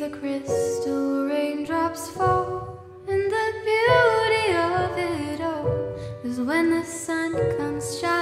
[0.00, 5.94] the crystal raindrops fall, and the beauty of it all
[6.24, 8.19] is when the sun comes shining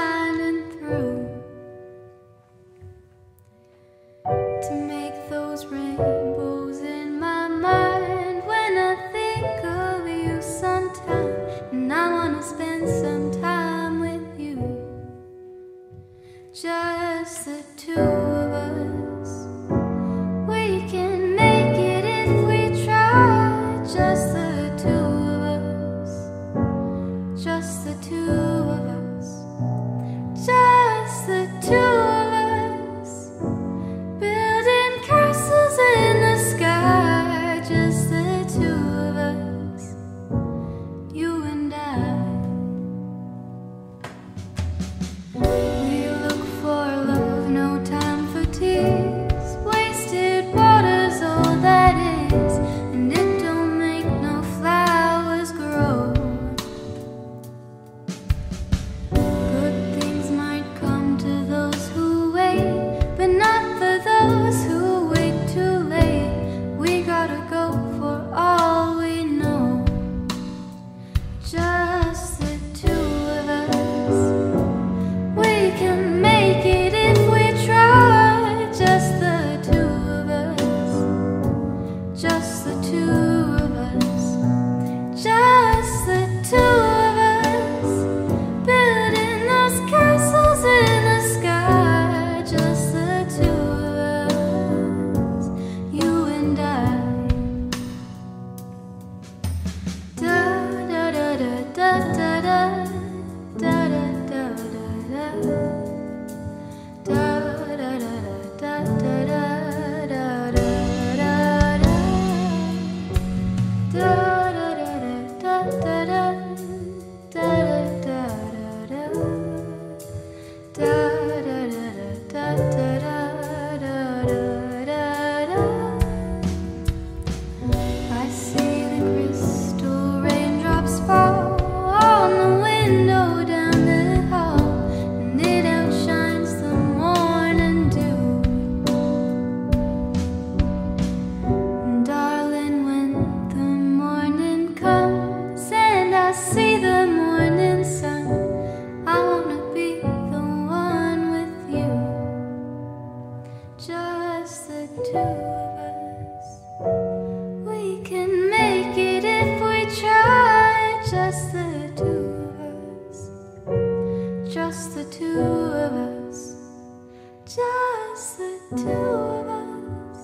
[167.48, 170.22] Just the two of us.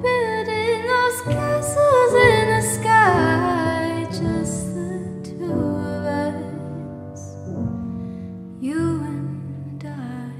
[0.00, 4.06] Building those castles in the sky.
[4.10, 7.22] Just the two of us.
[8.60, 10.30] You and I.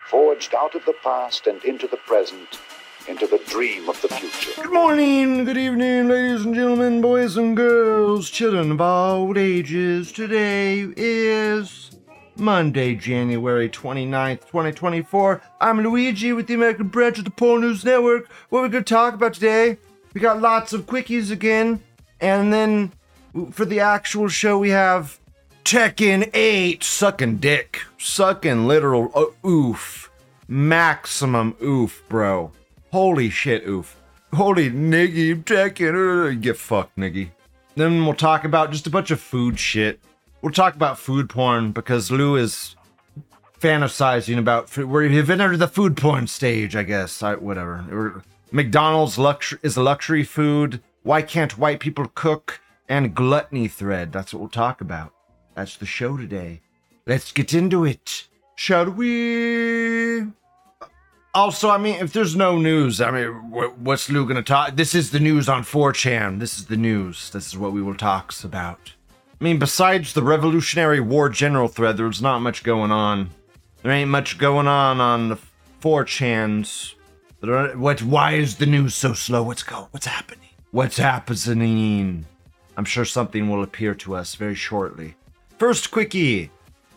[0.00, 2.58] Forged out of the past and into the present,
[3.08, 4.62] into the dream of the future.
[4.62, 10.10] Good morning, good evening, ladies and gentlemen, boys and girls, children of all ages.
[10.10, 11.90] Today is
[12.36, 15.42] Monday, January 29th, 2024.
[15.60, 18.30] I'm Luigi with the American branch of the Pole News Network.
[18.48, 19.76] What we're going to talk about today,
[20.14, 21.82] we got lots of quickies again,
[22.20, 22.92] and then
[23.50, 25.18] for the actual show, we have
[25.64, 27.82] Tekken 8 sucking dick.
[27.98, 30.10] Sucking literal uh, oof.
[30.46, 32.52] Maximum oof, bro.
[32.94, 33.96] Holy shit, oof.
[34.32, 36.28] Holy niggy, Tekken.
[36.30, 37.30] uh, Get fucked, niggy.
[37.74, 39.98] Then we'll talk about just a bunch of food shit.
[40.42, 42.76] We'll talk about food porn because Lou is
[43.60, 44.86] fantasizing about food.
[44.88, 47.20] We've entered the food porn stage, I guess.
[47.20, 47.84] I, whatever.
[47.90, 48.20] We're-
[48.52, 50.80] McDonald's lux- is luxury food.
[51.02, 52.60] Why can't white people cook?
[52.88, 54.12] And gluttony thread.
[54.12, 55.12] That's what we'll talk about.
[55.56, 56.60] That's the show today.
[57.08, 58.28] Let's get into it.
[58.54, 60.26] Shall we?
[61.34, 64.76] Also, I mean, if there's no news, I mean, wh- what's Lou gonna talk?
[64.76, 66.38] This is the news on 4chan.
[66.38, 67.30] This is the news.
[67.30, 68.92] This is what we will talk about.
[69.40, 73.30] I mean, besides the Revolutionary War General thread, there's not much going on.
[73.82, 75.38] There ain't much going on on the
[75.82, 76.94] 4chans.
[77.40, 78.00] There uh, are- What?
[78.02, 79.42] Why is the news so slow?
[79.42, 79.88] What's going?
[79.90, 80.48] What's happening?
[80.70, 82.26] What's happening?
[82.76, 85.14] I'm sure something will appear to us very shortly.
[85.58, 86.50] First quickie.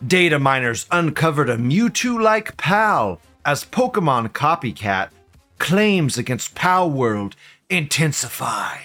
[0.06, 5.08] Data miners uncovered a Mewtwo like pal as Pokemon copycat
[5.56, 7.34] claims against Pal World
[7.70, 8.76] intensify.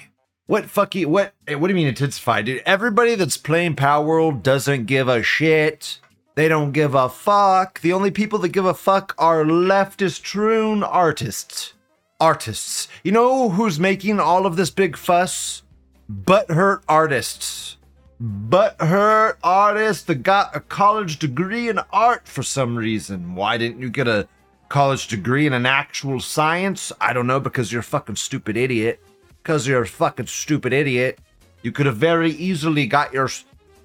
[0.46, 2.44] What fucky what eh, what do you mean intensify?
[2.44, 6.00] Dude, everybody that's playing Pal World doesn't give a shit.
[6.36, 7.82] They don't give a fuck.
[7.82, 11.74] The only people that give a fuck are leftist troon artists.
[12.22, 12.88] Artists.
[13.04, 15.64] You know who's making all of this big fuss?
[16.10, 17.76] Butthurt artists.
[18.22, 23.36] Butthurt artists that got a college degree in art for some reason.
[23.36, 24.26] Why didn't you get a
[24.74, 26.92] college degree in an actual science?
[27.00, 29.00] I don't know, because you're a fucking stupid idiot.
[29.44, 31.20] Because you're a fucking stupid idiot.
[31.62, 33.30] You could have very easily got your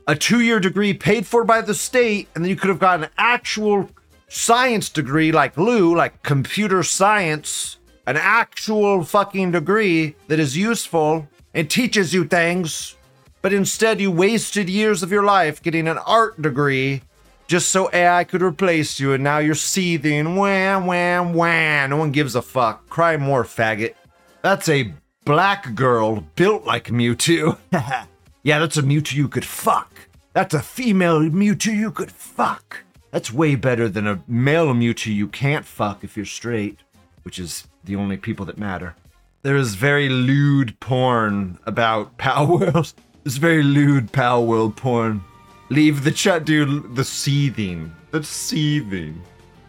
[0.07, 3.11] a two-year degree paid for by the state, and then you could have got an
[3.19, 3.91] actual
[4.29, 7.77] science degree like Lou, like computer science,
[8.07, 12.97] an actual fucking degree that is useful and teaches you things.
[13.43, 17.03] But instead, you wasted years of your life getting an art degree
[17.49, 20.37] just so AI could replace you, and now you're seething.
[20.37, 21.91] Wham, wham, wham.
[21.91, 22.89] No one gives a fuck.
[22.89, 23.95] Cry more, faggot.
[24.43, 24.93] That's a
[25.25, 27.59] black girl built like Mewtwo.
[28.43, 29.93] yeah, that's a Mewtwo you could fuck.
[30.35, 32.85] That's a female Mewtwo you could fuck.
[33.11, 36.79] That's way better than a male Mewtwo you can't fuck if you're straight,
[37.23, 38.95] which is the only people that matter.
[39.43, 42.93] There is very lewd porn about Power World.
[43.25, 45.25] There's very lewd Power World porn.
[45.71, 46.97] Leave the chat, dude.
[46.97, 49.21] The seething, the seething,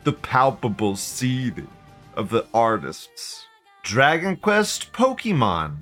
[0.06, 1.68] the palpable seething
[2.16, 3.46] of the artists.
[3.84, 5.76] Dragon Quest Pokemon.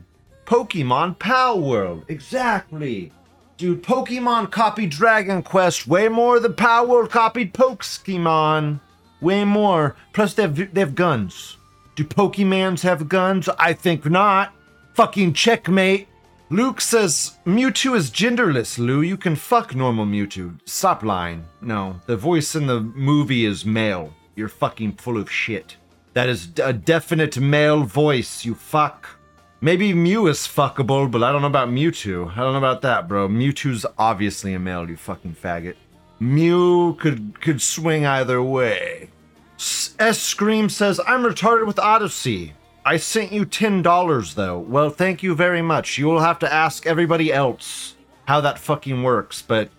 [0.45, 2.05] Pokemon Power World.
[2.07, 3.11] Exactly.
[3.57, 8.79] Dude, Pokemon copied Dragon Quest way more than Power World copied Pokemon.
[9.21, 9.95] Way more.
[10.13, 11.57] Plus, they have, they have guns.
[11.95, 13.49] Do Pokemons have guns?
[13.59, 14.53] I think not.
[14.93, 16.07] Fucking checkmate.
[16.49, 19.01] Luke says Mewtwo is genderless, Lou.
[19.01, 20.57] You can fuck normal Mewtwo.
[20.63, 21.45] Stop lying.
[21.61, 24.13] No, the voice in the movie is male.
[24.35, 25.75] You're fucking full of shit.
[26.13, 29.09] That is a definite male voice, you fuck.
[29.59, 32.31] Maybe Mew is fuckable, but I don't know about Mewtwo.
[32.31, 33.27] I don't know about that, bro.
[33.27, 35.75] Mewtwo's obviously a male, you fucking faggot.
[36.19, 39.09] Mew could could swing either way.
[39.57, 42.53] S Scream says, I'm retarded with Odysee.
[42.87, 44.59] I sent you $10 though.
[44.59, 45.97] Well, thank you very much.
[45.97, 47.95] You will have to ask everybody else
[48.29, 49.69] how that fucking works, but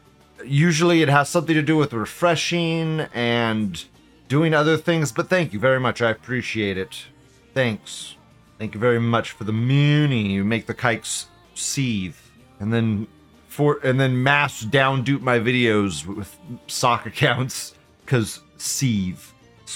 [0.44, 3.82] usually it has something to do with refreshing and
[4.28, 6.02] doing other things, but thank you very much.
[6.02, 7.06] I appreciate it.
[7.54, 8.16] Thanks.
[8.58, 10.32] Thank you very much for the muni.
[10.32, 12.16] You make the kikes seethe.
[12.60, 13.06] And then
[13.46, 17.74] for and then mass down dupe my videos with sock accounts
[18.04, 19.22] because seethe.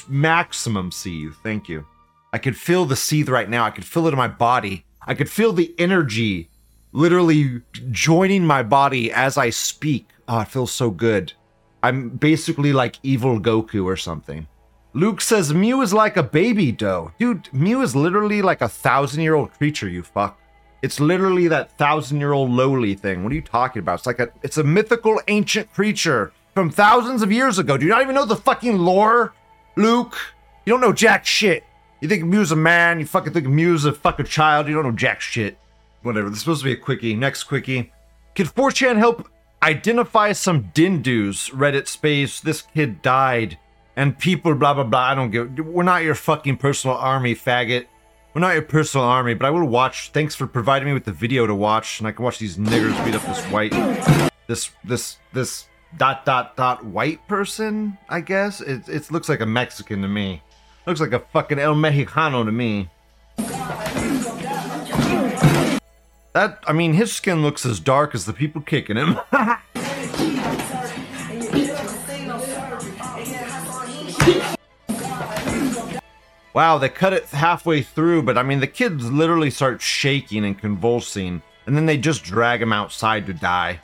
[0.07, 1.33] Maximum seethe.
[1.43, 1.87] Thank you.
[2.33, 3.65] I could feel the seethe right now.
[3.65, 4.85] I could feel it in my body.
[5.07, 6.49] I could feel the energy
[6.93, 10.09] literally joining my body as I speak.
[10.29, 11.33] Oh, it feels so good.
[11.83, 14.47] I'm basically like evil Goku or something.
[14.95, 17.13] Luke says Mew is like a baby doe.
[17.19, 20.39] Dude, Mew is literally like a thousand year old creature, you fuck.
[20.83, 23.23] It's literally that thousand year old lowly thing.
[23.23, 24.01] What are you talking about?
[24.01, 27.77] It's like a it's a mythical ancient creature from thousands of years ago.
[27.77, 29.33] Do you not even know the fucking lore?
[29.77, 30.17] Luke?
[30.67, 31.65] You don't know jack shit.
[32.03, 34.91] You think Mew's a man, you fucking think Mew's a fucking child, you don't know
[34.91, 35.57] jack shit.
[36.03, 37.15] Whatever, this is supposed to be a quickie.
[37.15, 37.93] Next quickie.
[38.35, 39.29] Can 4chan help
[39.63, 41.53] identify some Dindus?
[41.53, 43.57] Reddit space, this kid died
[43.95, 45.01] and people blah blah blah.
[45.01, 45.57] I don't give.
[45.59, 47.87] We're not your fucking personal army, faggot.
[48.35, 50.11] We're not your personal army, but I will watch.
[50.11, 53.05] Thanks for providing me with the video to watch, and I can watch these niggers
[53.05, 53.73] beat up this white,
[54.49, 55.69] this this this
[55.99, 57.97] dot dot dot white person.
[58.09, 60.43] I guess it it looks like a Mexican to me.
[60.87, 62.89] Looks like a fucking El Mexicano to me.
[66.35, 69.19] That I mean, his skin looks as dark as the people kicking him.
[76.55, 80.59] Wow, they cut it halfway through, but I mean, the kids literally start shaking and
[80.59, 83.81] convulsing, and then they just drag him outside to die.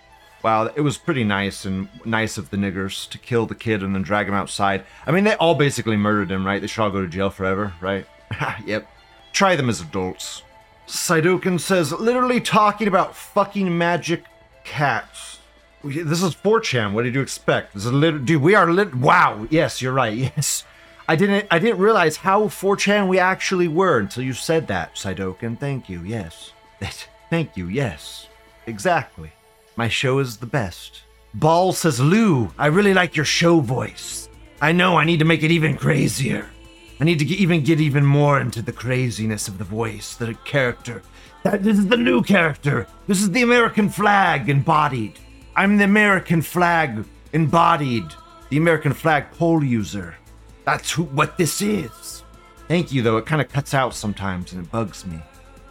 [0.48, 3.94] Wow, it was pretty nice and nice of the niggers to kill the kid and
[3.94, 4.82] then drag him outside.
[5.06, 6.58] I mean, they all basically murdered him, right?
[6.58, 8.06] They should all go to jail forever, right?
[8.64, 8.88] yep.
[9.34, 10.42] Try them as adults.
[10.86, 14.24] Saidoken says, literally talking about fucking magic
[14.64, 15.40] cats.
[15.84, 16.94] This is 4chan.
[16.94, 17.74] What did you expect?
[17.74, 18.40] This is lit- dude.
[18.40, 18.94] We are lit.
[18.94, 19.46] Wow.
[19.50, 20.14] Yes, you're right.
[20.34, 20.64] Yes.
[21.06, 25.60] I didn't I didn't realize how 4chan we actually were until you said that, Saidoken.
[25.60, 26.52] Thank you, yes.
[27.28, 28.28] Thank you, yes.
[28.66, 29.32] Exactly.
[29.78, 31.02] My show is the best.
[31.34, 34.28] Ball says, Lou, I really like your show voice.
[34.60, 36.50] I know I need to make it even crazier.
[36.98, 40.34] I need to get, even get even more into the craziness of the voice, the
[40.44, 41.00] character.
[41.44, 42.88] That, this is the new character.
[43.06, 45.16] This is the American flag embodied.
[45.54, 48.06] I'm the American flag embodied.
[48.50, 50.16] The American flag pole user.
[50.64, 52.24] That's who, what this is.
[52.66, 53.18] Thank you, though.
[53.18, 55.20] It kind of cuts out sometimes and it bugs me.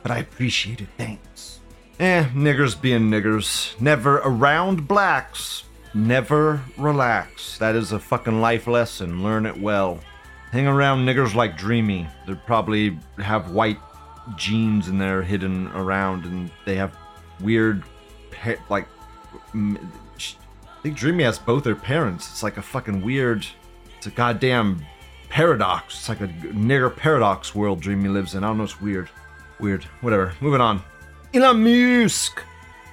[0.02, 0.88] But I appreciate it.
[0.98, 1.47] Thanks.
[2.00, 3.80] Eh, niggers being niggers.
[3.82, 5.63] Never around blacks.
[5.96, 7.58] Never relax.
[7.58, 9.24] That is a fucking life lesson.
[9.24, 10.00] Learn it well.
[10.51, 12.08] Hang around niggers like Dreamy.
[12.27, 13.80] They probably have white
[14.36, 16.96] genes in there hidden around, and they have
[17.42, 17.84] weird,
[18.70, 18.88] like.
[19.56, 19.77] I
[20.84, 22.30] think Dreamy has both her parents.
[22.30, 23.46] It's like a fucking weird.
[23.98, 24.86] It's a goddamn
[25.30, 25.96] paradox.
[25.96, 28.44] It's like a nigger paradox world Dreamy lives in.
[28.44, 28.66] I don't know.
[28.66, 29.10] It's weird.
[29.60, 29.84] Weird.
[30.01, 30.34] Whatever.
[30.39, 30.84] Moving on.
[31.34, 32.41] Elon Musk.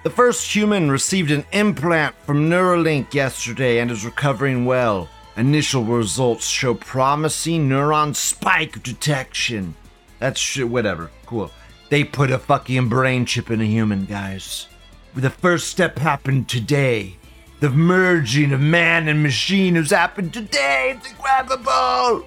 [0.02, 5.08] The first human received an implant from Neuralink yesterday and is recovering well.
[5.36, 9.76] Initial results show promising neuron spike detection.
[10.18, 11.10] That's shit, whatever.
[11.26, 11.50] Cool.
[11.90, 14.66] They put a fucking brain chip in a human, guys.
[15.14, 17.16] The first step happened today.
[17.60, 20.96] The merging of man and machine has happened today.
[20.96, 22.26] It's incredible.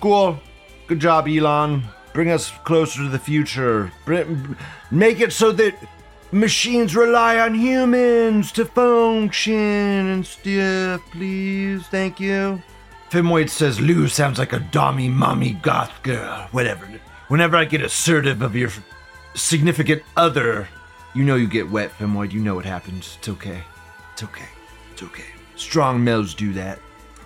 [0.00, 0.38] Cool.
[0.86, 1.82] Good job, Elon.
[2.16, 3.92] Bring us closer to the future.
[4.90, 5.74] Make it so that
[6.32, 11.86] machines rely on humans to function and stuff, please.
[11.88, 12.62] Thank you.
[13.10, 16.48] Fimoid says Lou sounds like a dommy mommy goth girl.
[16.52, 16.88] Whatever.
[17.28, 18.70] Whenever I get assertive of your
[19.34, 20.68] significant other,
[21.14, 22.32] you know you get wet, Fimoid.
[22.32, 23.18] You know what happens.
[23.18, 23.62] It's okay.
[24.14, 24.48] It's okay.
[24.90, 25.34] It's okay.
[25.56, 26.78] Strong males do that.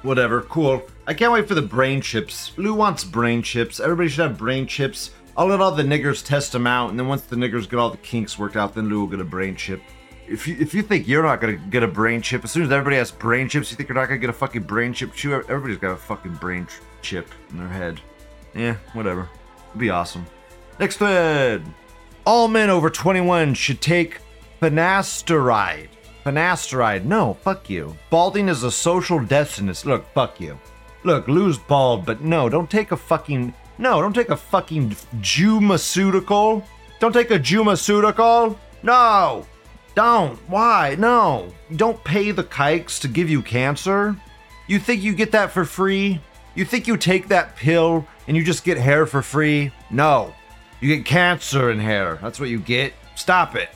[0.02, 0.42] Whatever.
[0.42, 0.82] Cool.
[1.06, 2.52] I can't wait for the brain chips.
[2.56, 3.80] Lou wants brain chips.
[3.80, 5.10] Everybody should have brain chips.
[5.36, 7.90] I'll let all the niggers test them out, and then once the niggers get all
[7.90, 9.82] the kinks worked out, then Lou will get a brain chip.
[10.26, 12.70] If you if you think you're not gonna get a brain chip, as soon as
[12.70, 15.34] everybody has brain chips, you think you're not gonna get a fucking brain chip too?
[15.34, 16.66] Everybody's got a fucking brain
[17.02, 18.00] chip in their head.
[18.54, 19.28] Yeah, whatever.
[19.70, 20.26] It'd be awesome.
[20.78, 21.62] Next thread.
[22.24, 24.20] All men over 21 should take
[24.60, 25.88] finasteride.
[26.24, 27.04] Finasteride.
[27.04, 27.96] No, fuck you.
[28.10, 29.84] Balding is a social sentence.
[29.84, 30.58] Look, fuck you.
[31.02, 36.62] Look, lose bald, but no, don't take a fucking no, don't take a fucking Jumaceutical.
[36.98, 38.58] Don't take a Jumaceutical.
[38.82, 39.46] No,
[39.94, 40.38] don't.
[40.50, 40.96] Why?
[40.98, 44.14] No, don't pay the kikes to give you cancer.
[44.66, 46.20] You think you get that for free?
[46.54, 49.72] You think you take that pill and you just get hair for free?
[49.90, 50.34] No,
[50.82, 52.18] you get cancer in hair.
[52.20, 52.92] That's what you get.
[53.14, 53.70] Stop it.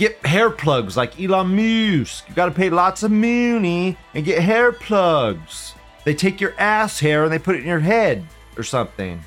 [0.00, 2.26] Get hair plugs like Elon Musk.
[2.26, 5.74] You gotta pay lots of money and get hair plugs.
[6.06, 8.26] They take your ass hair and they put it in your head
[8.56, 9.20] or something.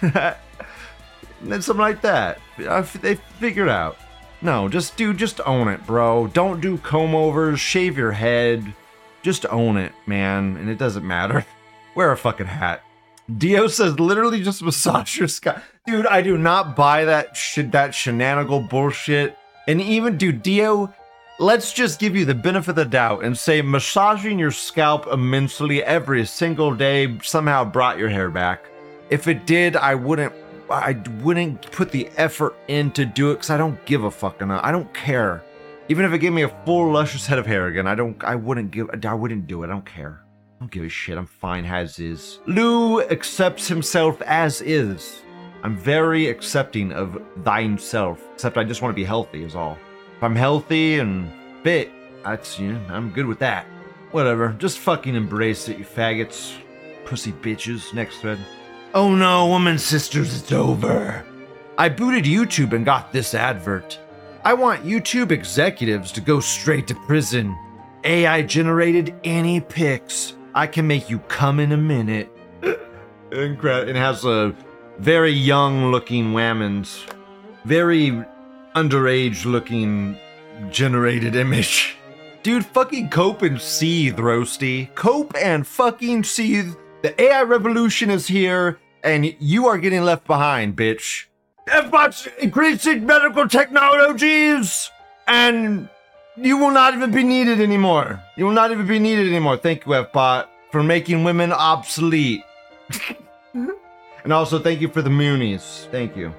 [0.00, 0.12] and
[1.42, 2.40] then something like that.
[2.56, 3.98] They figure it out.
[4.40, 6.28] No, just do, just own it, bro.
[6.28, 8.72] Don't do comb overs, shave your head.
[9.20, 11.44] Just own it, man, and it doesn't matter.
[11.94, 12.82] Wear a fucking hat.
[13.36, 15.58] Dio says literally just massage your scalp.
[15.86, 19.36] Dude, I do not buy that shit, that shenanigal bullshit.
[19.66, 20.92] And even, dude, Dio,
[21.38, 25.82] let's just give you the benefit of the doubt and say massaging your scalp immensely
[25.82, 28.66] every single day somehow brought your hair back.
[29.10, 30.32] If it did, I wouldn't.
[30.68, 34.42] I wouldn't put the effort in to do it because I don't give a fuck
[34.42, 34.60] enough.
[34.64, 35.44] I don't care.
[35.88, 38.22] Even if it gave me a full luscious head of hair again, I don't.
[38.24, 38.88] I wouldn't give.
[39.04, 39.66] I wouldn't do it.
[39.66, 40.22] I don't care.
[40.56, 41.18] I don't give a shit.
[41.18, 42.40] I'm fine as is.
[42.46, 45.22] Lou accepts himself as is.
[45.66, 48.22] I'm very accepting of thine self.
[48.34, 49.76] Except I just want to be healthy, is all.
[50.16, 51.28] If I'm healthy and
[51.64, 51.90] fit,
[52.22, 53.66] that's you know, I'm good with that.
[54.12, 54.54] Whatever.
[54.60, 56.54] Just fucking embrace it, you faggots,
[57.04, 57.92] pussy bitches.
[57.92, 58.38] Next thread.
[58.94, 61.26] Oh no, woman sisters, it's over.
[61.76, 63.98] I booted YouTube and got this advert.
[64.44, 67.58] I want YouTube executives to go straight to prison.
[68.04, 70.34] AI generated any pics.
[70.54, 72.30] I can make you come in a minute.
[73.32, 73.90] Incredible.
[73.90, 74.54] It has a
[74.98, 77.04] very young looking whammons.
[77.64, 78.24] Very
[78.74, 80.16] underage looking
[80.70, 81.96] generated image.
[82.42, 84.94] Dude, fucking cope and seethe, Roasty.
[84.94, 86.74] Cope and fucking seethe.
[87.02, 91.26] The AI revolution is here, and you are getting left behind, bitch.
[91.68, 94.90] Everybody's increasing medical technologies,
[95.26, 95.88] and
[96.36, 98.22] you will not even be needed anymore.
[98.36, 99.56] You will not even be needed anymore.
[99.56, 102.44] Thank you, FBot, for making women obsolete.
[104.26, 105.88] and also, thank you for the Moonies.
[105.92, 106.34] Thank you.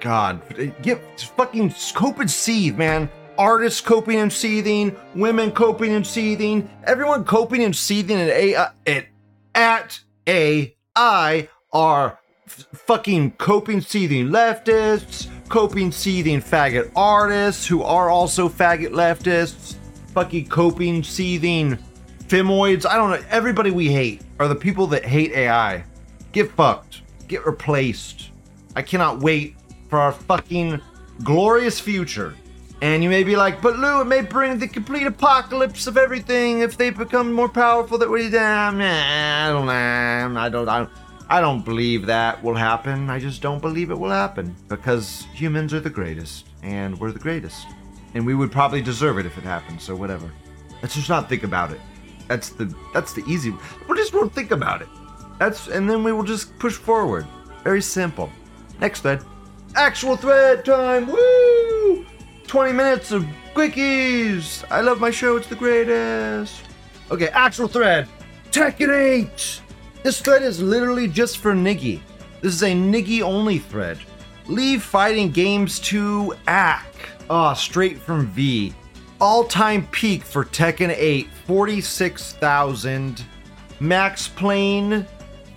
[0.00, 0.42] God,
[0.82, 3.08] get fucking cope and seethe, man.
[3.38, 8.70] Artists coping and seething, women coping and seething, everyone coping and seething at AI, uh,
[8.88, 9.06] at,
[9.54, 12.18] at AI are
[12.48, 19.76] f- fucking coping, seething leftists, coping, seething faggot artists who are also faggot leftists,
[20.12, 21.78] fucking coping, seething
[22.26, 22.84] femoids.
[22.84, 23.24] I don't know.
[23.30, 25.84] Everybody we hate are the people that hate AI.
[26.32, 27.02] Get fucked.
[27.28, 28.30] Get replaced.
[28.74, 29.56] I cannot wait
[29.88, 30.80] for our fucking
[31.22, 32.34] glorious future.
[32.80, 36.60] And you may be like, but Lou, it may bring the complete apocalypse of everything
[36.60, 37.98] if they become more powerful.
[37.98, 39.68] That we, nah, I don't.
[39.68, 40.90] I don't, I don't,
[41.28, 43.10] I don't believe that will happen.
[43.10, 47.18] I just don't believe it will happen because humans are the greatest, and we're the
[47.18, 47.66] greatest,
[48.14, 49.80] and we would probably deserve it if it happened.
[49.82, 50.30] So whatever.
[50.80, 51.80] Let's just not think about it.
[52.28, 53.52] That's the that's the easy.
[53.88, 54.88] We just won't think about it.
[55.38, 57.26] That's and then we will just push forward.
[57.64, 58.30] Very simple.
[58.80, 59.22] Next thread.
[59.74, 61.06] Actual thread time.
[61.06, 62.06] Woo!
[62.46, 64.64] 20 minutes of quickies.
[64.70, 65.36] I love my show.
[65.36, 66.62] It's the greatest.
[67.10, 68.08] Okay, actual thread.
[68.50, 69.60] Tekken 8.
[70.02, 72.00] This thread is literally just for Niggy.
[72.40, 73.98] This is a Niggy only thread.
[74.46, 76.86] Leave fighting games to ACK.
[77.28, 78.72] Ah, straight from V.
[79.20, 83.24] All time peak for Tekken 8 46,000.
[83.80, 85.06] Max Plane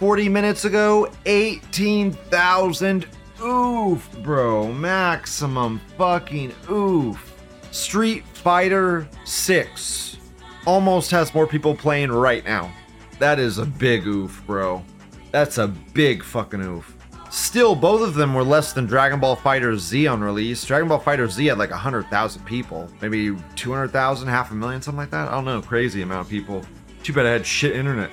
[0.01, 3.05] 40 minutes ago 18,000.
[3.39, 4.73] Oof, bro.
[4.73, 7.39] Maximum fucking oof.
[7.69, 10.17] Street Fighter 6
[10.65, 12.73] almost has more people playing right now.
[13.19, 14.83] That is a big oof, bro.
[15.29, 16.97] That's a big fucking oof.
[17.29, 20.65] Still, both of them were less than Dragon Ball Fighter Z on release.
[20.65, 22.89] Dragon Ball Fighter Z had like 100,000 people.
[23.03, 25.27] Maybe 200,000, half a million, something like that.
[25.27, 25.61] I don't know.
[25.61, 26.65] Crazy amount of people.
[27.03, 28.09] Too bad I had shit internet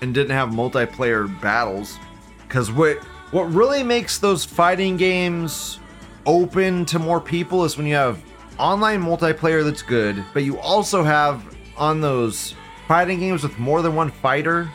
[0.00, 1.98] and didn't have multiplayer battles.
[2.46, 2.98] Because what,
[3.32, 5.78] what really makes those fighting games
[6.26, 8.22] open to more people is when you have
[8.58, 11.42] online multiplayer that's good, but you also have
[11.76, 12.54] on those
[12.86, 14.70] fighting games with more than one fighter.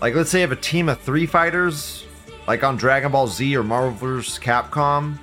[0.00, 2.06] Like, let's say you have a team of three fighters
[2.46, 4.38] like on Dragon Ball Z or Marvel vs.
[4.38, 5.18] Capcom,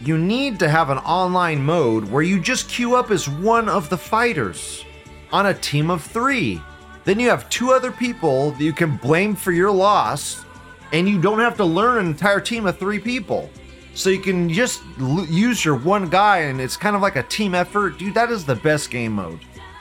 [0.00, 3.88] you need to have an online mode where you just queue up as one of
[3.88, 4.84] the fighters
[5.32, 6.60] on a team of three.
[7.04, 10.44] Then you have two other people that you can blame for your loss,
[10.92, 13.50] and you don't have to learn an entire team of three people.
[13.94, 17.22] So you can just l- use your one guy, and it's kind of like a
[17.22, 17.98] team effort.
[17.98, 19.40] Dude, that is the best game mode.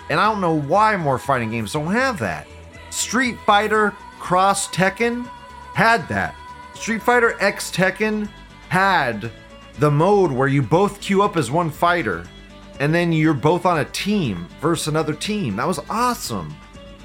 [0.10, 2.48] And I don't know why more fighting games don't have that.
[2.90, 5.26] Street Fighter Cross Tekken
[5.74, 6.36] had that.
[6.76, 8.30] Street Fighter X Tekken
[8.70, 9.32] had
[9.80, 12.26] the mode where you both queue up as one fighter
[12.80, 15.56] and then you're both on a team versus another team.
[15.56, 16.54] That was awesome.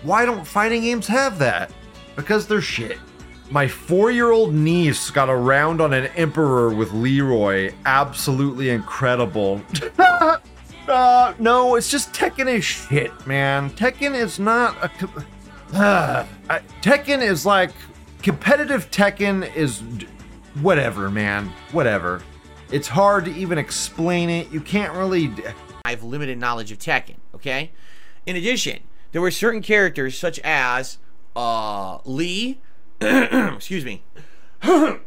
[0.02, 1.72] Why don't fighting games have that?
[2.16, 2.98] Because they're shit.
[3.50, 7.72] My four year old niece got around on an Emperor with Leroy.
[7.86, 9.62] Absolutely incredible.
[9.98, 13.70] uh, no, it's just Tekken is shit, man.
[13.70, 14.90] Tekken is not a.
[15.74, 16.26] Uh,
[16.82, 17.70] Tekken is like
[18.22, 19.82] competitive Tekken is
[20.60, 21.50] whatever, man.
[21.72, 22.22] Whatever.
[22.70, 24.52] It's hard to even explain it.
[24.52, 25.32] You can't really.
[25.86, 27.70] I have limited knowledge of Tekken, okay?
[28.26, 28.80] In addition,
[29.12, 30.98] there were certain characters such as
[31.36, 32.60] uh Lee,
[33.00, 34.02] excuse me.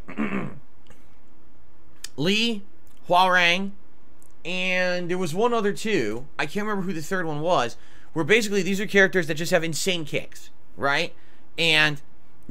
[2.18, 2.64] Lee,
[3.08, 3.72] Hwoarang,
[4.46, 6.28] and there was one other too.
[6.38, 7.78] I can't remember who the third one was.
[8.14, 11.14] Where basically these are characters that just have insane kicks, right?
[11.58, 12.02] And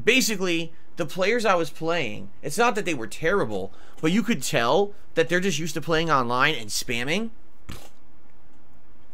[0.02, 4.42] basically the players I was playing, it's not that they were terrible, but you could
[4.42, 7.30] tell that they're just used to playing online and spamming.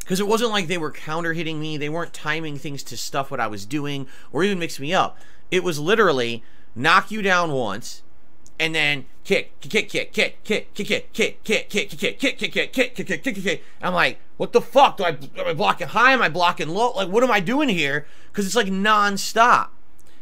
[0.07, 3.29] Because it wasn't like they were counter hitting me, they weren't timing things to stuff
[3.29, 5.19] what I was doing or even mix me up.
[5.51, 6.45] It was literally
[6.77, 8.05] knock you down once,
[8.57, 12.39] and then kick, kick, kick, kick, kick, kick, kick, kick, kick, kick, kick, kick, kick,
[12.39, 13.65] kick, kick, kick, kick, kick, kick.
[13.83, 14.99] I'm like, what the fuck?
[14.99, 16.13] Do I am I blocking high?
[16.13, 16.93] Am I blocking low?
[16.93, 18.07] Like, what am I doing here?
[18.31, 19.73] Because it's like non-stop.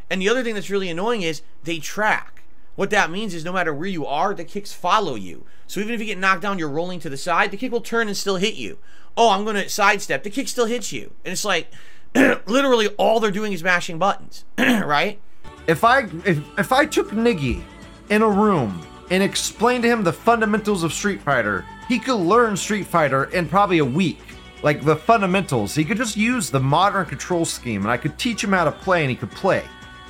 [0.08, 2.44] And the other thing that's really annoying is they track.
[2.74, 5.44] What that means is no matter where you are, the kicks follow you.
[5.66, 7.82] So even if you get knocked down, you're rolling to the side, the kick will
[7.82, 8.78] turn and still hit you.
[9.16, 10.22] Oh, I'm going to sidestep.
[10.22, 11.12] The kick still hits you.
[11.24, 11.70] And it's like,
[12.14, 15.20] literally all they're doing is mashing buttons, right?
[15.66, 17.62] If I if, if I took Niggy
[18.10, 22.56] in a room and explained to him the fundamentals of Street Fighter, he could learn
[22.56, 24.20] Street Fighter in probably a week.
[24.62, 25.74] Like the fundamentals.
[25.74, 28.72] He could just use the modern control scheme and I could teach him how to
[28.72, 29.62] play and he could play.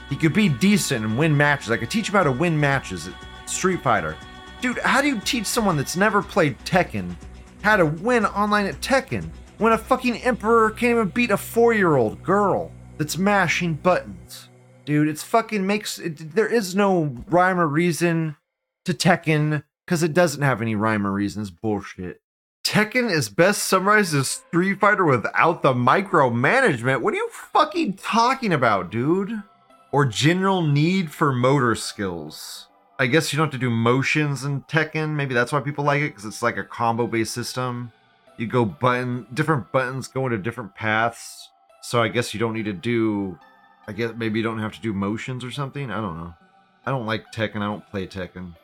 [0.08, 1.70] He could be decent and win matches.
[1.70, 3.14] I could teach him how to win matches at
[3.50, 4.16] Street Fighter.
[4.60, 7.16] Dude, how do you teach someone that's never played Tekken
[7.64, 12.22] how to win online at Tekken when a fucking emperor can't even beat a four-year-old
[12.22, 14.50] girl that's mashing buttons?
[14.84, 18.36] Dude, it's fucking makes it, there is no rhyme or reason
[18.84, 21.40] to Tekken because it doesn't have any rhyme or reason.
[21.40, 22.20] It's bullshit.
[22.66, 27.00] Tekken is best summarized as Street Fighter without the micromanagement.
[27.00, 29.42] What are you fucking talking about, dude?
[29.90, 32.68] Or general need for motor skills.
[32.98, 35.10] I guess you don't have to do motions in Tekken.
[35.10, 37.92] Maybe that's why people like it because it's like a combo based system.
[38.36, 41.50] You go button, different buttons go into different paths.
[41.82, 43.38] So I guess you don't need to do.
[43.86, 45.90] I guess maybe you don't have to do motions or something.
[45.90, 46.34] I don't know.
[46.86, 47.56] I don't like Tekken.
[47.56, 48.54] I don't play Tekken.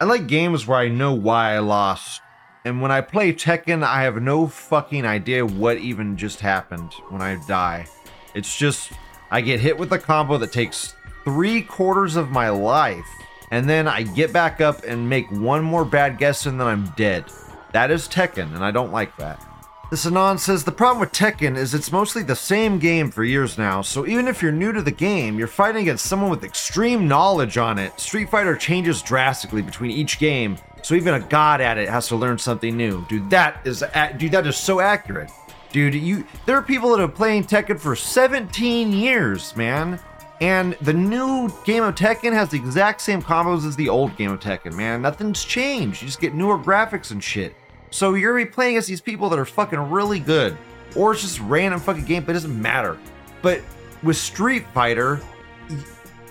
[0.00, 2.20] I like games where I know why I lost.
[2.64, 7.22] And when I play Tekken, I have no fucking idea what even just happened when
[7.22, 7.86] I die.
[8.34, 8.92] It's just
[9.30, 13.08] I get hit with a combo that takes three quarters of my life,
[13.50, 16.86] and then I get back up and make one more bad guess, and then I'm
[16.96, 17.24] dead.
[17.72, 19.44] That is Tekken, and I don't like that.
[19.90, 23.56] This Anon says the problem with Tekken is it's mostly the same game for years
[23.56, 27.08] now, so even if you're new to the game, you're fighting against someone with extreme
[27.08, 27.98] knowledge on it.
[27.98, 32.16] Street Fighter changes drastically between each game, so even a god at it has to
[32.16, 33.06] learn something new.
[33.08, 35.30] Dude, that is a- dude, that is so accurate.
[35.72, 39.98] Dude, you there are people that have playing Tekken for 17 years, man.
[40.40, 44.30] And the new game of Tekken has the exact same combos as the old game
[44.30, 45.02] of Tekken, man.
[45.02, 46.00] Nothing's changed.
[46.00, 47.56] You just get newer graphics and shit.
[47.90, 50.56] So you're gonna be playing against these people that are fucking really good.
[50.94, 52.98] Or it's just random fucking game, but it doesn't matter.
[53.42, 53.62] But
[54.02, 55.20] with Street Fighter,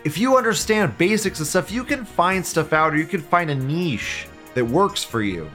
[0.03, 3.49] if you understand basics and stuff, you can find stuff out or you can find
[3.49, 5.49] a niche that works for you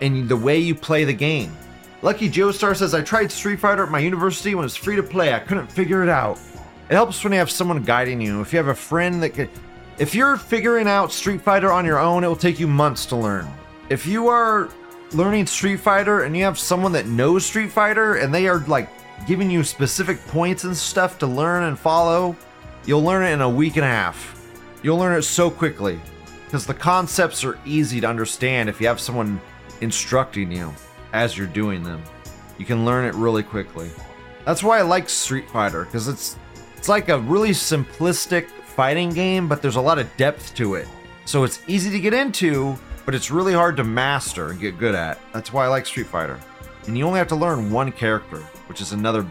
[0.00, 1.56] and the way you play the game.
[2.02, 4.96] Lucky Joe Star says, I tried Street Fighter at my university when it was free
[4.96, 5.32] to play.
[5.32, 6.40] I couldn't figure it out.
[6.90, 8.40] It helps when you have someone guiding you.
[8.40, 9.50] If you have a friend that could.
[9.98, 13.16] If you're figuring out Street Fighter on your own, it will take you months to
[13.16, 13.48] learn.
[13.88, 14.70] If you are
[15.12, 18.88] learning Street Fighter and you have someone that knows Street Fighter and they are like
[19.26, 22.34] giving you specific points and stuff to learn and follow,
[22.86, 24.50] you'll learn it in a week and a half.
[24.82, 26.00] You'll learn it so quickly
[26.46, 29.40] because the concepts are easy to understand if you have someone
[29.80, 30.72] instructing you
[31.12, 32.02] as you're doing them.
[32.58, 33.90] You can learn it really quickly.
[34.44, 36.36] That's why I like Street Fighter because it's
[36.82, 40.88] it's like a really simplistic fighting game, but there's a lot of depth to it.
[41.26, 44.96] So it's easy to get into, but it's really hard to master and get good
[44.96, 45.20] at.
[45.32, 46.40] That's why I like Street Fighter.
[46.88, 49.24] And you only have to learn one character, which is another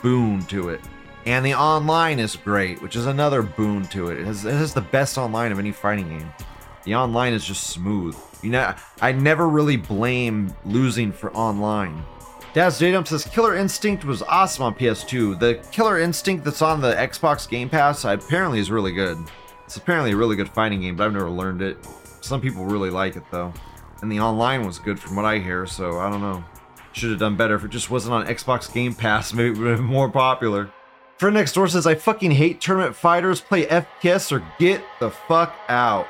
[0.00, 0.80] boon to it.
[1.26, 4.20] And the online is great, which is another boon to it.
[4.20, 6.32] It has, it has the best online of any fighting game.
[6.84, 8.16] The online is just smooth.
[8.40, 12.02] You know, I never really blame losing for online.
[12.56, 15.38] Daz Datum says Killer Instinct was awesome on PS2.
[15.38, 19.18] The Killer Instinct that's on the Xbox Game Pass apparently is really good.
[19.66, 21.76] It's apparently a really good fighting game, but I've never learned it.
[22.22, 23.52] Some people really like it though.
[24.00, 26.42] And the online was good from what I hear, so I don't know.
[26.94, 29.72] Should have done better if it just wasn't on Xbox Game Pass, maybe it would
[29.72, 30.70] have been more popular.
[31.18, 35.54] Friend next door says I fucking hate tournament fighters, play FPS or get the fuck
[35.68, 36.06] out.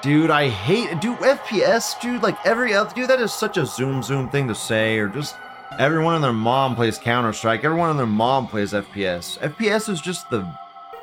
[0.00, 2.22] Dude, I hate dude FPS, dude.
[2.22, 5.34] Like every other dude, that is such a zoom zoom thing to say, or just
[5.78, 7.64] everyone and their mom plays Counter Strike.
[7.64, 9.38] Everyone and their mom plays FPS.
[9.38, 10.42] FPS is just the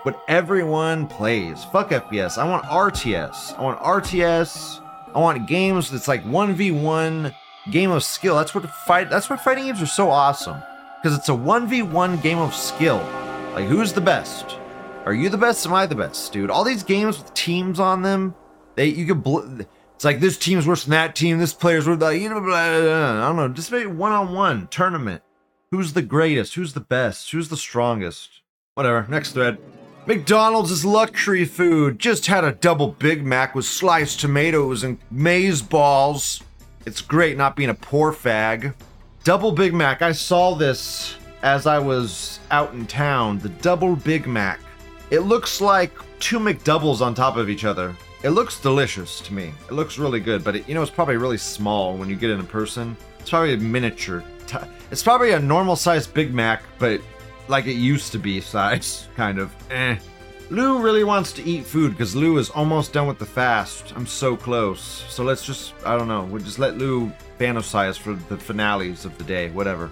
[0.03, 1.63] what everyone plays.
[1.65, 2.37] Fuck FPS.
[2.37, 3.57] I want RTS.
[3.57, 4.81] I want RTS.
[5.15, 7.33] I want games that's like 1v1
[7.71, 8.35] game of skill.
[8.35, 10.61] That's what fight that's what fighting games are so awesome.
[11.01, 12.97] Because it's a 1v1 game of skill.
[13.53, 14.57] Like who's the best?
[15.05, 15.65] Are you the best?
[15.65, 16.49] Am I the best, dude?
[16.49, 18.35] All these games with teams on them,
[18.75, 19.61] they you could bl-
[19.95, 22.69] it's like this team's worse than that team, this player's worse than you know, blah,
[22.69, 23.23] blah, blah.
[23.23, 23.47] I don't know.
[23.49, 25.23] Just make one-on-one tournament.
[25.71, 26.55] Who's the greatest?
[26.55, 27.31] Who's the best?
[27.31, 28.41] Who's the strongest?
[28.75, 29.07] Whatever.
[29.09, 29.57] Next thread.
[30.05, 31.97] McDonald's is luxury food.
[31.97, 36.43] Just had a double Big Mac with sliced tomatoes and maize balls.
[36.85, 38.75] It's great not being a poor fag.
[39.23, 40.01] Double Big Mac.
[40.01, 43.39] I saw this as I was out in town.
[43.39, 44.59] The double Big Mac.
[45.09, 47.95] It looks like two McDoubles on top of each other.
[48.25, 49.53] It looks delicious to me.
[49.69, 52.31] It looks really good, but it, you know it's probably really small when you get
[52.31, 52.97] it in person.
[53.19, 54.23] It's probably a miniature.
[54.47, 54.57] T-
[54.89, 57.01] it's probably a normal sized Big Mac, but
[57.49, 59.53] like it used to be size, kind of.
[59.69, 59.99] Eh.
[60.49, 63.93] Lou really wants to eat food because Lou is almost done with the fast.
[63.95, 64.81] I'm so close.
[65.07, 69.15] So let's just, I don't know, we'll just let Lou fantasize for the finales of
[69.19, 69.91] the day, whatever.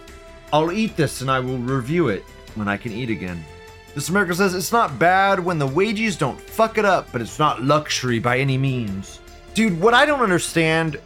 [0.51, 2.23] I'll eat this and I will review it
[2.55, 3.45] when I can eat again.
[3.95, 7.37] This America says it's not bad when the wages don't fuck it up, but it's
[7.37, 9.19] not luxury by any means.
[9.53, 10.99] Dude, what I don't understand,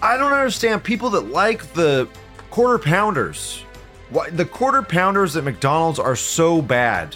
[0.00, 2.08] I don't understand people that like the
[2.50, 3.64] quarter pounders.
[4.08, 7.14] Why the quarter pounders at McDonald's are so bad.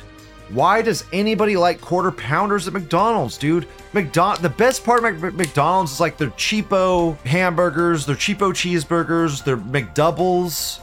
[0.51, 3.67] Why does anybody like quarter pounders at McDonald's, dude?
[3.95, 9.43] McDon the best part of Mc- McDonald's is like their cheapo hamburgers, their cheapo cheeseburgers,
[9.43, 10.81] their McDoubles,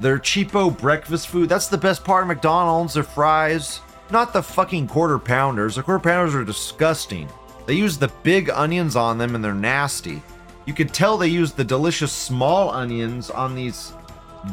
[0.00, 1.48] their cheapo breakfast food.
[1.48, 3.80] That's the best part of McDonald's, their fries.
[4.10, 5.76] Not the fucking quarter pounders.
[5.76, 7.28] The quarter pounders are disgusting.
[7.66, 10.22] They use the big onions on them and they're nasty.
[10.66, 13.92] You could tell they use the delicious small onions on these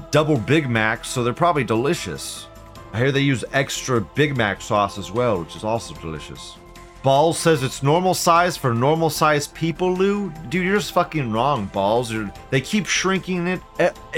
[0.09, 2.47] double Big Macs, so they're probably delicious.
[2.93, 6.57] I hear they use extra Big Mac sauce as well, which is also delicious.
[7.03, 10.31] Balls says it's normal size for normal size people, Lou.
[10.49, 12.11] Dude, you're just fucking wrong, Balls.
[12.11, 13.61] You're, they keep shrinking it.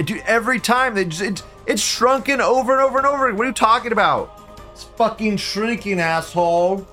[0.04, 3.34] Dude, every time they just, it, it's shrunken over and over and over.
[3.34, 4.43] What are you talking about?
[4.74, 6.88] It's fucking shrinking, asshole.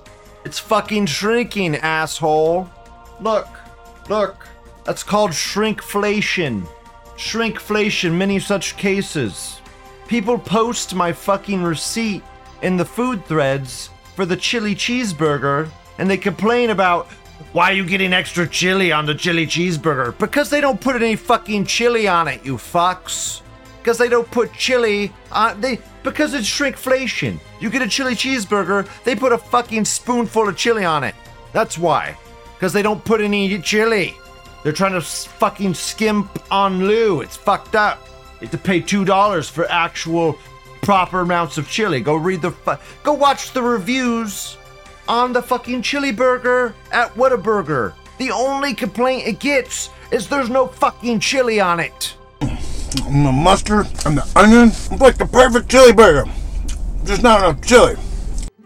[0.45, 2.69] It's fucking shrinking, asshole.
[3.19, 3.47] Look,
[4.07, 4.47] look.
[4.83, 6.67] That's called shrinkflation.
[7.17, 9.59] Shrinkflation, many such cases.
[10.07, 12.21] People post my fucking receipt
[12.61, 15.67] in the food threads for the chili cheeseburger
[15.97, 17.07] and they complain about
[17.51, 20.15] why are you getting extra chili on the chili cheeseburger?
[20.19, 23.40] Because they don't put any fucking chili on it, you fucks.
[23.81, 27.39] Because they don't put chili on they because it's shrinkflation.
[27.59, 31.15] You get a chili cheeseburger, they put a fucking spoonful of chili on it.
[31.53, 32.17] That's why.
[32.55, 34.15] Because they don't put any chili.
[34.63, 37.21] They're trying to fucking skimp on Lou.
[37.21, 38.07] It's fucked up.
[38.39, 40.37] You have to pay two dollars for actual
[40.81, 42.01] proper amounts of chili.
[42.01, 44.57] Go read the fu- go watch the reviews
[45.07, 47.93] on the fucking chili burger at Whataburger.
[48.17, 52.15] The only complaint it gets is there's no fucking chili on it.
[53.05, 54.67] And the mustard and the onion.
[54.67, 56.29] It's like the perfect chili burger.
[57.05, 57.95] Just not enough chili.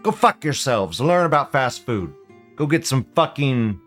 [0.02, 1.00] Go fuck yourselves.
[1.00, 2.12] Learn about fast food.
[2.56, 3.80] Go get some fucking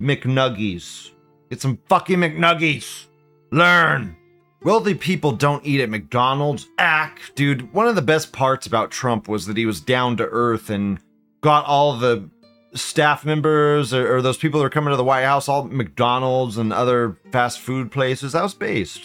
[0.00, 1.10] McNuggies.
[1.50, 3.06] Get some fucking McNuggies.
[3.50, 4.16] Learn.
[4.62, 6.66] Wealthy people don't eat at McDonald's.
[6.78, 7.72] Ack, dude.
[7.72, 10.98] One of the best parts about Trump was that he was down to earth and
[11.40, 12.28] got all the
[12.74, 16.58] staff members or, or those people that are coming to the White House, all McDonald's
[16.58, 18.32] and other fast food places.
[18.32, 19.02] That was based.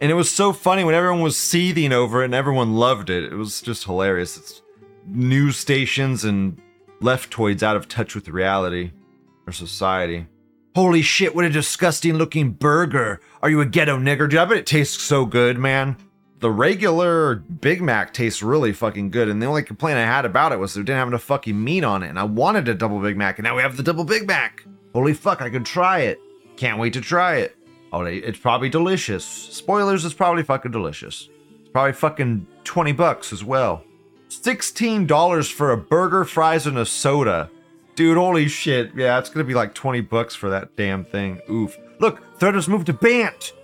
[0.00, 3.32] And it was so funny when everyone was seething over it and everyone loved it.
[3.32, 4.36] It was just hilarious.
[4.36, 4.62] It's
[5.06, 6.60] news stations and
[7.00, 8.92] leftoids out of touch with reality
[9.46, 10.26] or society.
[10.74, 13.20] Holy shit, what a disgusting looking burger.
[13.42, 14.28] Are you a ghetto nigger?
[14.28, 15.96] Dude, I bet it tastes so good, man.
[16.40, 20.52] The regular Big Mac tastes really fucking good, and the only complaint I had about
[20.52, 23.00] it was it didn't have enough fucking meat on it, and I wanted a double
[23.00, 24.66] Big Mac, and now we have the double Big Mac.
[24.92, 26.20] Holy fuck, I could try it.
[26.58, 27.56] Can't wait to try it.
[27.96, 29.24] Oh, it's probably delicious.
[29.24, 31.30] Spoilers, it's probably fucking delicious.
[31.60, 33.84] It's probably fucking 20 bucks as well.
[34.28, 37.50] $16 for a burger, fries, and a soda.
[37.94, 38.90] Dude, holy shit.
[38.94, 41.40] Yeah, it's gonna be like 20 bucks for that damn thing.
[41.50, 41.78] Oof.
[41.98, 43.54] Look, thread has moved to Bant.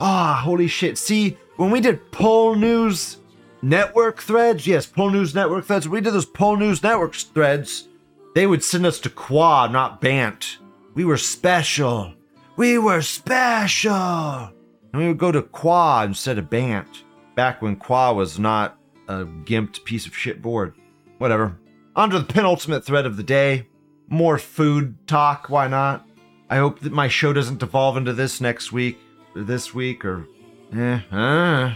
[0.00, 0.96] Ah, holy shit.
[0.96, 3.16] See, when we did Poll News
[3.60, 7.88] Network threads, yes, Poll News Network threads, when we did those Poll News Network threads,
[8.36, 10.58] they would send us to Quad, not Bant.
[10.94, 12.14] We were special.
[12.60, 13.90] We were special.
[13.90, 14.52] And
[14.92, 17.04] we would go to Quad instead of Bant.
[17.34, 20.74] Back when Quad was not a gimped piece of shit board.
[21.16, 21.58] Whatever.
[21.96, 23.66] On to the penultimate thread of the day.
[24.10, 26.06] More food talk, why not?
[26.50, 28.98] I hope that my show doesn't devolve into this next week,
[29.34, 30.28] or this week, or
[30.76, 31.74] eh, uh,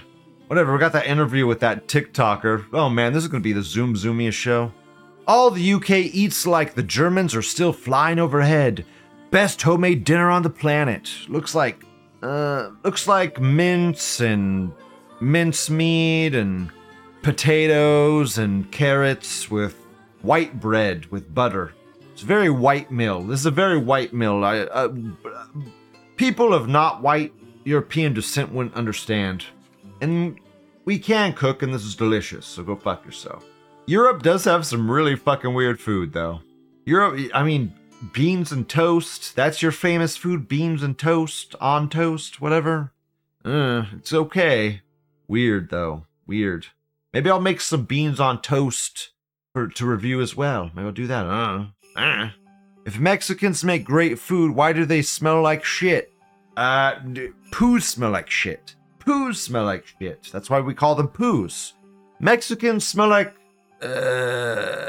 [0.48, 0.74] whatever.
[0.74, 2.66] We got that interview with that TikToker.
[2.74, 4.70] Oh man, this is gonna be the Zoom Zoomiest show.
[5.26, 8.84] All the UK eats like the Germans are still flying overhead.
[9.34, 11.10] Best homemade dinner on the planet.
[11.26, 11.84] Looks like,
[12.22, 14.70] uh, looks like mince and
[15.18, 16.70] mincemeat and
[17.22, 19.74] potatoes and carrots with
[20.22, 21.72] white bread with butter.
[22.12, 23.24] It's a very white meal.
[23.24, 24.44] This is a very white meal.
[24.44, 24.94] I, uh,
[26.14, 27.32] people of not white
[27.64, 29.46] European descent wouldn't understand.
[30.00, 30.38] And
[30.84, 33.44] we can cook, and this is delicious, so go fuck yourself.
[33.86, 36.38] Europe does have some really fucking weird food, though.
[36.84, 37.74] Europe, I mean,
[38.12, 39.34] beans and toast.
[39.36, 42.92] That's your famous food, beans and toast, on toast, whatever.
[43.44, 44.82] Uh, it's okay.
[45.28, 46.06] Weird, though.
[46.26, 46.68] Weird.
[47.12, 49.10] Maybe I'll make some beans on toast
[49.52, 50.70] for, to review as well.
[50.74, 51.26] Maybe I'll do that.
[51.26, 52.30] Uh, uh.
[52.84, 56.12] If Mexicans make great food, why do they smell like shit?
[56.56, 56.96] Uh,
[57.50, 58.74] poos smell like shit.
[58.98, 60.28] Poos smell like shit.
[60.32, 61.72] That's why we call them poos.
[62.20, 63.34] Mexicans smell like
[63.82, 64.86] uh,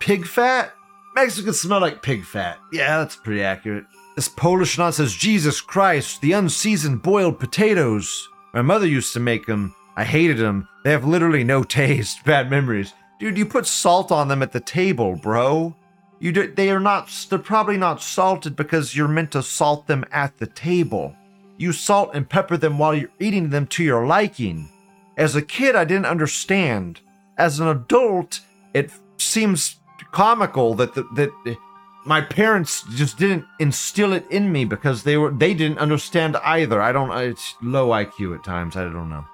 [0.00, 0.72] pig fat.
[1.14, 2.58] Mexicans smell like pig fat.
[2.72, 3.84] Yeah, that's pretty accurate.
[4.16, 8.28] This Polish nut says, Jesus Christ, the unseasoned boiled potatoes.
[8.52, 9.74] My mother used to make them.
[9.96, 10.68] I hated them.
[10.84, 12.22] They have literally no taste.
[12.24, 12.92] Bad memories.
[13.18, 15.74] Dude, you put salt on them at the table, bro.
[16.20, 20.04] You do, they are not, they're probably not salted because you're meant to salt them
[20.12, 21.14] at the table.
[21.56, 24.68] You salt and pepper them while you're eating them to your liking.
[25.16, 27.00] As a kid, I didn't understand.
[27.36, 28.40] As an adult,
[28.74, 29.79] it seems
[30.12, 31.58] comical that the, that
[32.04, 36.80] my parents just didn't instill it in me because they were they didn't understand either.
[36.80, 37.10] I don't.
[37.12, 38.76] It's low IQ at times.
[38.76, 39.24] I don't know.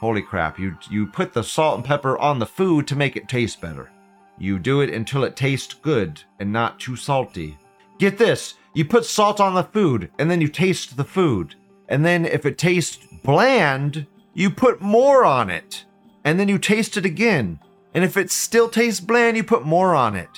[0.00, 0.58] Holy crap!
[0.58, 3.90] You you put the salt and pepper on the food to make it taste better.
[4.38, 7.58] You do it until it tastes good and not too salty.
[7.98, 11.54] Get this: you put salt on the food and then you taste the food,
[11.88, 15.84] and then if it tastes bland, you put more on it,
[16.24, 17.60] and then you taste it again.
[17.96, 20.28] And if it still tastes bland, you put more on it,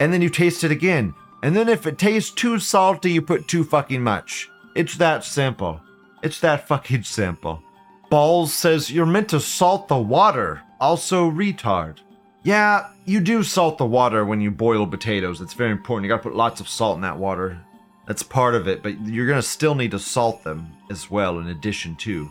[0.00, 1.14] and then you taste it again.
[1.44, 4.50] And then if it tastes too salty, you put too fucking much.
[4.74, 5.80] It's that simple.
[6.24, 7.62] It's that fucking simple.
[8.10, 10.62] Balls says you're meant to salt the water.
[10.80, 11.98] Also, retard.
[12.42, 15.40] Yeah, you do salt the water when you boil potatoes.
[15.40, 16.06] It's very important.
[16.06, 17.60] You gotta put lots of salt in that water.
[18.08, 21.46] That's part of it, but you're gonna still need to salt them as well, in
[21.46, 22.28] addition to.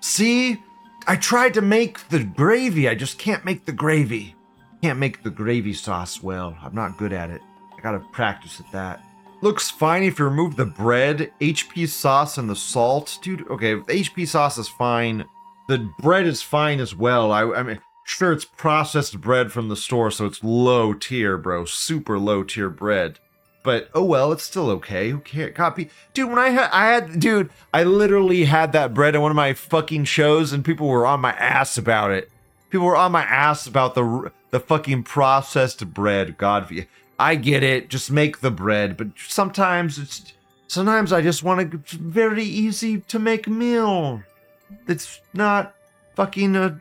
[0.00, 0.62] See?
[1.06, 4.34] I tried to make the gravy, I just can't make the gravy.
[4.82, 6.56] Can't make the gravy sauce well.
[6.62, 7.42] I'm not good at it.
[7.76, 9.02] I gotta practice at that.
[9.42, 13.18] looks fine if you remove the bread, HP sauce, and the salt.
[13.22, 15.24] Dude, okay, the HP sauce is fine.
[15.68, 17.32] The bread is fine as well.
[17.32, 21.64] I, I mean, sure, it's processed bread from the store, so it's low tier, bro.
[21.64, 23.18] Super low tier bread.
[23.62, 25.10] But oh well, it's still okay.
[25.10, 25.54] Who cares?
[25.54, 26.30] Copy, dude.
[26.30, 29.52] When I had, I had, dude, I literally had that bread in one of my
[29.52, 32.30] fucking shows, and people were on my ass about it.
[32.70, 36.38] People were on my ass about the the fucking processed bread.
[36.38, 36.86] God,
[37.18, 37.90] I get it.
[37.90, 40.32] Just make the bread, but sometimes it's
[40.66, 44.22] sometimes I just want a very easy to make meal.
[44.88, 45.74] It's not
[46.14, 46.78] fucking uh,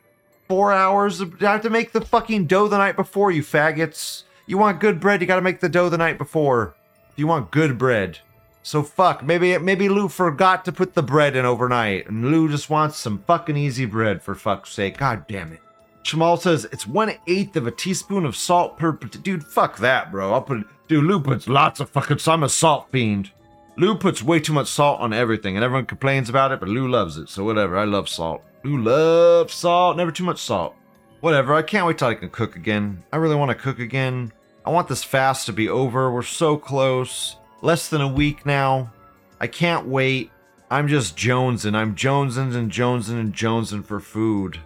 [0.48, 1.20] four hours.
[1.20, 3.32] Of, I have to make the fucking dough the night before.
[3.32, 4.24] You faggots.
[4.50, 5.22] You want good bread?
[5.22, 6.74] You got to make the dough the night before.
[7.16, 8.18] You want good bread.
[8.64, 9.22] So fuck.
[9.22, 13.24] Maybe maybe Lou forgot to put the bread in overnight, and Lou just wants some
[13.28, 14.98] fucking easy bread for fuck's sake.
[14.98, 15.60] God damn it.
[16.02, 18.94] Jamal says it's one eighth of a teaspoon of salt per.
[18.94, 20.34] Dude, fuck that, bro.
[20.34, 20.66] I'll put.
[20.88, 22.18] Dude, Lou puts lots of fucking.
[22.26, 23.30] I'm a salt fiend.
[23.78, 26.88] Lou puts way too much salt on everything, and everyone complains about it, but Lou
[26.88, 27.30] loves it.
[27.30, 27.78] So whatever.
[27.78, 28.42] I love salt.
[28.64, 29.96] Lou loves salt.
[29.96, 30.74] Never too much salt.
[31.20, 31.54] Whatever.
[31.54, 33.04] I can't wait till I can cook again.
[33.14, 34.34] I really want to cook again.
[34.66, 36.12] I want this fast to be over.
[36.12, 37.38] We're so close.
[37.62, 38.92] Less than a week now.
[39.40, 40.32] I can't wait.
[40.70, 41.76] I'm just jonesing.
[41.76, 44.60] I'm jonesing and jonesing and jonesing for food.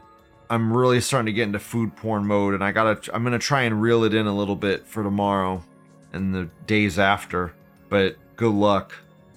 [0.49, 3.13] I'm really starting to get into food porn mode, and I gotta.
[3.13, 5.63] I'm gonna try and reel it in a little bit for tomorrow
[6.11, 7.53] and the days after.
[7.89, 8.93] But good luck.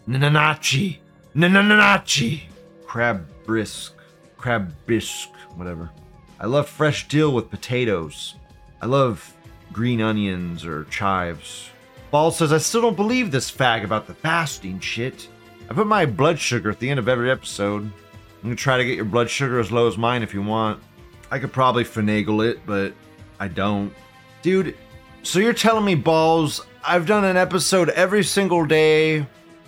[0.08, 0.98] Nananachi,
[1.34, 2.42] nananachi,
[2.86, 3.94] crab brisk,
[4.36, 5.90] crab bisque, whatever.
[6.38, 8.34] I love fresh dill with potatoes.
[8.82, 9.34] I love
[9.76, 11.68] green onions or chives.
[12.10, 15.28] Ball says, I still don't believe this fag about the fasting shit.
[15.68, 17.82] I put my blood sugar at the end of every episode.
[17.82, 20.82] I'm gonna try to get your blood sugar as low as mine if you want.
[21.30, 22.94] I could probably finagle it, but
[23.38, 23.92] I don't.
[24.40, 24.74] Dude,
[25.22, 29.26] so you're telling me, Balls, I've done an episode every single day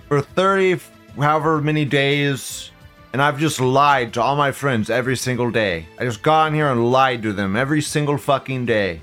[0.09, 0.81] for 30,
[1.17, 2.71] however many days,
[3.13, 5.87] and I've just lied to all my friends every single day.
[5.99, 9.03] I just got in here and lied to them every single fucking day.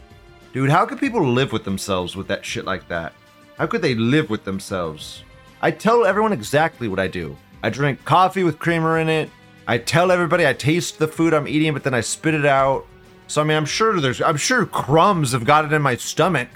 [0.55, 3.11] Dude, how could people live with themselves with that shit like that?
[3.57, 5.25] How could they live with themselves?
[5.61, 7.35] I tell everyone exactly what I do.
[7.61, 9.29] I drink coffee with creamer in it.
[9.67, 12.87] I tell everybody I taste the food I'm eating, but then I spit it out.
[13.27, 16.47] So I mean, I'm sure there's, I'm sure crumbs have got it in my stomach.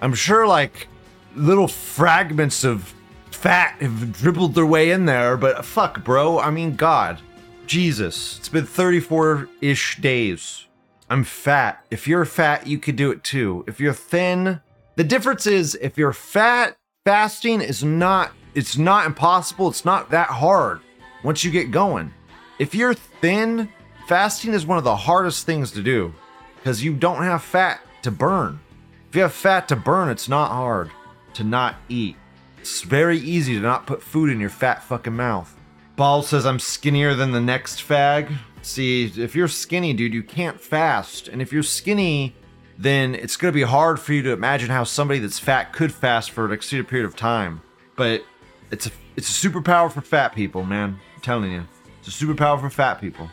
[0.00, 0.86] I'm sure like
[1.34, 2.94] little fragments of
[3.32, 5.36] fat have dribbled their way in there.
[5.36, 6.38] But fuck, bro.
[6.38, 7.20] I mean, God,
[7.66, 10.68] Jesus, it's been 34 ish days.
[11.10, 11.84] I'm fat.
[11.90, 13.64] If you're fat, you could do it too.
[13.66, 14.60] If you're thin,
[14.94, 19.68] the difference is if you're fat, fasting is not it's not impossible.
[19.68, 20.80] It's not that hard
[21.22, 22.12] once you get going.
[22.58, 23.68] If you're thin,
[24.06, 26.14] fasting is one of the hardest things to do
[26.56, 28.60] because you don't have fat to burn.
[29.08, 30.90] If you have fat to burn, it's not hard
[31.34, 32.16] to not eat.
[32.58, 35.56] It's very easy to not put food in your fat fucking mouth.
[35.96, 38.32] Ball says I'm skinnier than the next fag.
[38.62, 41.28] See, if you're skinny, dude, you can't fast.
[41.28, 42.34] And if you're skinny,
[42.78, 45.92] then it's going to be hard for you to imagine how somebody that's fat could
[45.92, 47.62] fast for an extended period of time.
[47.96, 48.24] But
[48.70, 50.98] it's a it's a superpower for fat people, man.
[51.14, 51.66] I'm telling you.
[52.00, 53.28] It's a superpower for fat people.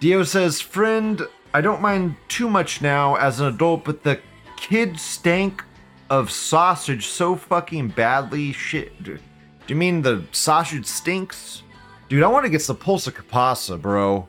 [0.00, 1.22] Dio says, "Friend,
[1.54, 4.20] I don't mind too much now as an adult, but the
[4.56, 5.62] kid stank
[6.10, 8.52] of sausage so fucking badly.
[8.52, 9.02] Shit.
[9.02, 9.18] Do
[9.66, 11.62] you mean the sausage stinks?
[12.08, 14.28] Dude, I want to get some pulsa capasa, bro.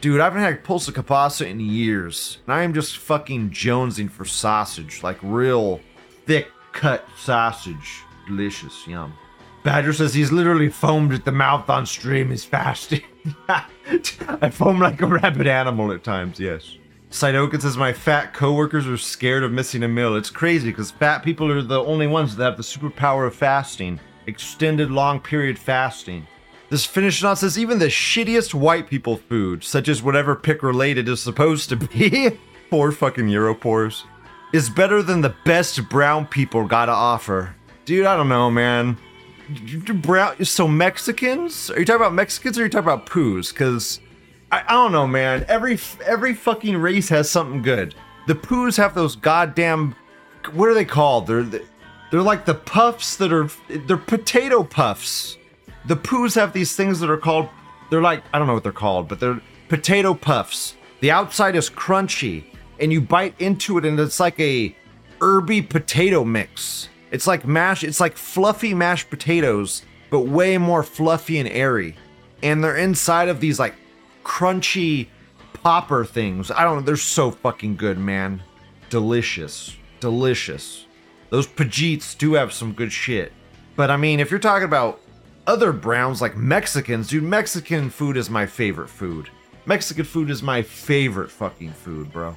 [0.00, 4.24] Dude, I haven't had pulsa capasa in years, and I am just fucking jonesing for
[4.24, 5.80] sausage, like real
[6.24, 8.02] thick cut sausage.
[8.26, 9.12] Delicious, yum.
[9.62, 12.30] Badger says he's literally foamed at the mouth on stream.
[12.30, 13.02] He's fasting.
[13.48, 16.78] I foam like a rabid animal at times, yes.
[17.10, 20.16] Sidoka says my fat coworkers are scared of missing a meal.
[20.16, 24.00] It's crazy because fat people are the only ones that have the superpower of fasting.
[24.26, 26.26] Extended long period fasting.
[26.70, 31.08] This finished on says even the shittiest white people food, such as whatever pick related
[31.08, 32.38] is supposed to be,
[32.70, 34.04] poor fucking Europores,
[34.52, 37.56] is better than the best brown people gotta offer.
[37.84, 38.96] Dude, I don't know, man.
[39.94, 41.70] Brown, so Mexicans?
[41.72, 43.52] Are you talking about Mexicans or are you talking about poos?
[43.52, 43.98] Because
[44.52, 45.44] I, I don't know, man.
[45.48, 45.76] Every
[46.06, 47.96] every fucking race has something good.
[48.28, 49.96] The poos have those goddamn
[50.52, 51.26] what are they called?
[51.26, 51.42] They're
[52.10, 55.36] they're like the puffs that are they're potato puffs.
[55.86, 57.48] The poos have these things that are called
[57.90, 60.76] they're like I don't know what they're called, but they're potato puffs.
[61.00, 62.44] The outside is crunchy
[62.78, 64.74] and you bite into it and it's like a
[65.20, 66.88] herby potato mix.
[67.10, 71.96] It's like mash it's like fluffy mashed potatoes, but way more fluffy and airy.
[72.42, 73.74] And they're inside of these like
[74.24, 75.08] crunchy
[75.52, 76.50] popper things.
[76.50, 78.42] I don't know, they're so fucking good, man.
[78.88, 79.76] Delicious.
[80.00, 80.86] Delicious.
[81.30, 83.32] Those Pajeets do have some good shit.
[83.76, 85.00] But I mean, if you're talking about
[85.50, 89.28] other browns like Mexicans, dude, Mexican food is my favorite food.
[89.66, 92.36] Mexican food is my favorite fucking food, bro.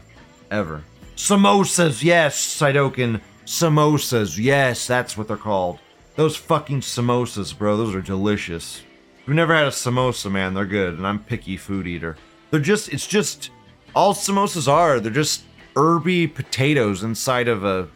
[0.50, 0.84] Ever.
[1.16, 3.22] Samosas, yes, Sidokin.
[3.46, 5.78] Samosas, yes, that's what they're called.
[6.16, 8.82] Those fucking samosas, bro, those are delicious.
[9.20, 12.18] If you've never had a samosa, man, they're good, and I'm picky food eater.
[12.50, 13.52] They're just, it's just,
[13.96, 15.44] all samosas are, they're just
[15.76, 17.90] herby potatoes inside of a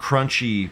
[0.00, 0.70] crunchy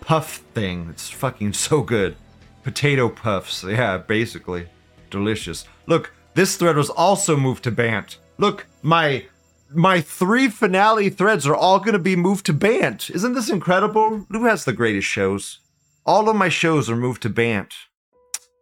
[0.00, 0.88] puff thing.
[0.88, 2.16] It's fucking so good.
[2.62, 4.68] Potato puffs, yeah, basically.
[5.10, 5.66] Delicious.
[5.86, 8.18] Look, this thread was also moved to Bant.
[8.38, 9.26] Look, my
[9.74, 13.10] my three finale threads are all going to be moved to Bant.
[13.10, 14.26] Isn't this incredible?
[14.30, 15.60] Who has the greatest shows?
[16.04, 17.74] All of my shows are moved to Bant.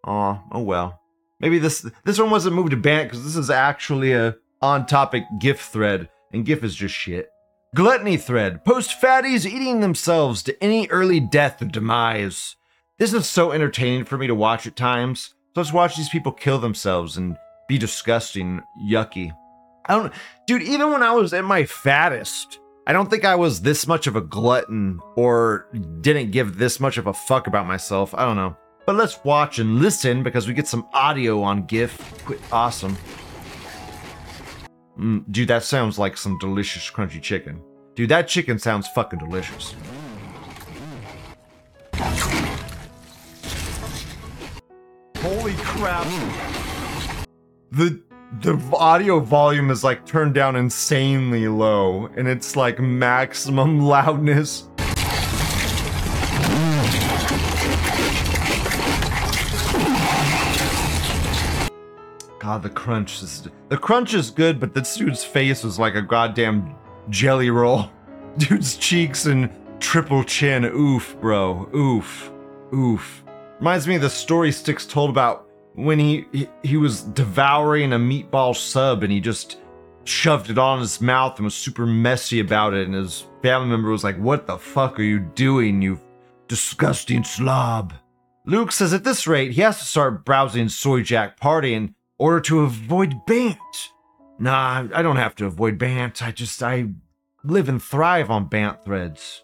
[0.07, 1.01] Aw, oh well.
[1.41, 5.61] Maybe this this one wasn't moved to Bant because this is actually a on-topic GIF
[5.61, 7.29] thread, and GIF is just shit.
[7.75, 8.65] Gluttony thread.
[8.65, 12.57] Post fatties eating themselves to any early death or demise.
[13.01, 15.33] This is so entertaining for me to watch at times.
[15.55, 17.35] So let's watch these people kill themselves and
[17.67, 19.35] be disgusting, yucky.
[19.87, 20.13] I don't,
[20.47, 20.61] dude.
[20.61, 24.17] Even when I was at my fattest, I don't think I was this much of
[24.17, 25.67] a glutton or
[26.03, 28.13] didn't give this much of a fuck about myself.
[28.15, 28.55] I don't know.
[28.85, 31.99] But let's watch and listen because we get some audio on GIF.
[32.53, 32.99] Awesome.
[34.99, 37.63] Mm, dude, that sounds like some delicious crunchy chicken.
[37.95, 39.75] Dude, that chicken sounds fucking delicious.
[45.81, 46.07] Crap.
[47.73, 48.03] The
[48.41, 54.69] the audio volume is like turned down insanely low and it's like maximum loudness.
[62.39, 66.03] God, the crunch is the crunch is good, but this dude's face was like a
[66.03, 66.75] goddamn
[67.09, 67.91] jelly roll.
[68.39, 69.51] Dude's cheeks and
[69.81, 70.65] triple chin.
[70.65, 71.69] Oof, bro.
[71.75, 72.31] Oof.
[72.73, 73.25] Oof.
[73.59, 75.50] Reminds me of the story Sticks told about
[75.85, 79.59] when he, he he was devouring a meatball sub and he just
[80.05, 83.91] shoved it on his mouth and was super messy about it and his family member
[83.91, 86.01] was like, "What the fuck are you doing, you
[86.49, 87.93] disgusting slob?"
[88.47, 92.61] Luke says at this rate he has to start browsing soyjak Party in order to
[92.61, 93.59] avoid Bant.
[94.39, 96.23] Nah, I don't have to avoid Bant.
[96.23, 96.89] I just I
[97.45, 99.43] live and thrive on Bant threads.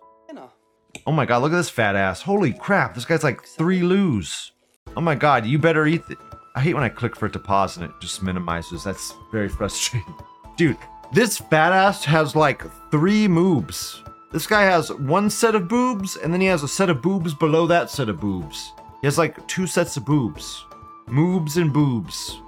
[1.06, 2.22] Oh my god, look at this fat ass.
[2.22, 4.52] Holy crap, this guy's like three loos.
[4.96, 6.18] Oh my god, you better eat th-
[6.56, 8.82] I hate when I click for it to pause and it just minimizes.
[8.82, 10.14] That's very frustrating.
[10.56, 10.78] Dude,
[11.12, 14.02] this fat ass has like three moves.
[14.32, 17.32] This guy has one set of boobs, and then he has a set of boobs
[17.32, 18.72] below that set of boobs.
[19.00, 20.64] He has like two sets of boobs.
[21.06, 22.40] Moobs and boobs.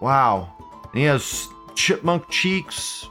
[0.00, 0.48] Wow.
[0.84, 3.06] And he has chipmunk cheeks.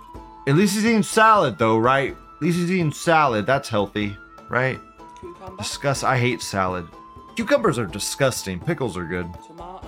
[0.48, 2.12] At least he's eating salad though, right?
[2.14, 3.46] At least he's eating salad.
[3.46, 4.18] That's healthy,
[4.50, 4.80] right?
[5.20, 6.04] Cucumber, Disgust.
[6.04, 6.88] I hate salad.
[7.36, 8.60] Cucumbers are disgusting.
[8.60, 9.28] Pickles are good.
[9.46, 9.85] tomato,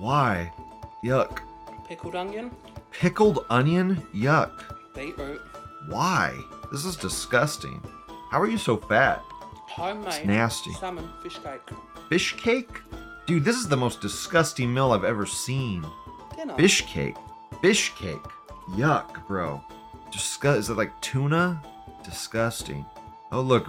[0.00, 0.50] Why?
[1.04, 1.40] Yuck.
[1.86, 2.50] pickled onion,
[2.90, 3.96] Pickled onion?
[4.14, 4.50] Yuck.
[4.94, 5.40] beetroot,
[5.88, 6.34] Why?
[6.72, 7.82] This is disgusting.
[8.30, 9.22] How are you so fat?
[9.68, 10.72] homemade nasty.
[10.72, 11.70] salmon fish cake,
[12.08, 12.80] Fish cake?
[13.26, 15.84] Dude, this is the most disgusting meal I've ever seen.
[16.34, 17.16] dinner, Fish cake.
[17.60, 18.24] Fish cake.
[18.70, 19.62] Yuck, bro.
[20.10, 20.58] Disgust.
[20.60, 21.62] Is it like tuna?
[22.02, 22.84] Disgusting.
[23.32, 23.68] Oh, look.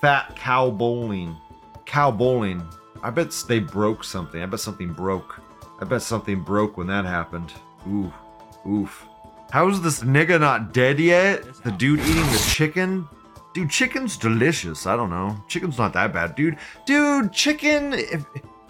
[0.00, 1.36] Fat cow bowling.
[1.84, 2.62] Cow bowling.
[3.02, 4.42] I bet they broke something.
[4.42, 5.38] I bet something broke.
[5.80, 7.52] I bet something broke when that happened.
[7.88, 8.12] Ooh.
[8.66, 9.06] Oof.
[9.50, 11.42] How is this nigga not dead yet?
[11.62, 13.08] The dude eating the chicken?
[13.54, 14.86] Dude, chicken's delicious.
[14.86, 15.36] I don't know.
[15.48, 16.58] Chicken's not that bad, dude.
[16.84, 17.94] Dude, chicken.
[17.94, 18.26] If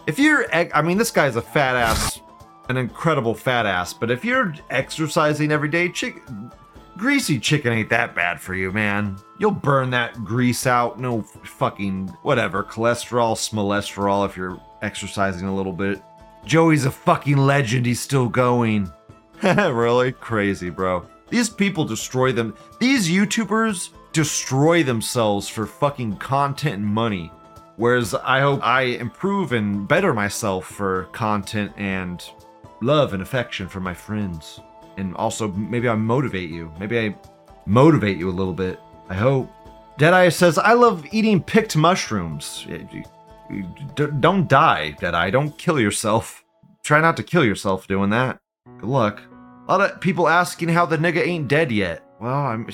[0.07, 2.21] if you're, I mean, this guy's a fat ass,
[2.69, 3.93] an incredible fat ass.
[3.93, 6.53] But if you're exercising every day, chicken,
[6.97, 9.17] greasy chicken ain't that bad for you, man.
[9.39, 11.01] You'll burn that grease out.
[11.01, 12.63] No fucking whatever.
[12.63, 14.25] Cholesterol, smolesterol.
[14.29, 16.03] If you're exercising a little bit.
[16.47, 17.87] Joey's a fucking legend.
[17.87, 18.91] He's still going.
[19.43, 21.05] really crazy, bro.
[21.29, 22.57] These people destroy them.
[22.79, 27.33] These YouTubers destroy themselves for fucking content and money.
[27.75, 32.25] Whereas I hope I improve and better myself for content and
[32.81, 34.61] love and affection for my friends.
[34.97, 36.73] And also, maybe I motivate you.
[36.79, 37.17] Maybe I
[37.67, 38.79] motivate you a little bit.
[39.09, 39.51] I hope.
[39.99, 42.67] Deadeye says, I love eating picked mushrooms.
[43.95, 45.31] D- Don't die, Deadeye.
[45.31, 46.45] Don't kill yourself.
[46.83, 48.39] Try not to kill yourself doing that.
[48.79, 49.23] Good luck.
[49.69, 52.05] A lot of people asking how the nigga ain't dead yet.
[52.21, 52.69] Well, I'm.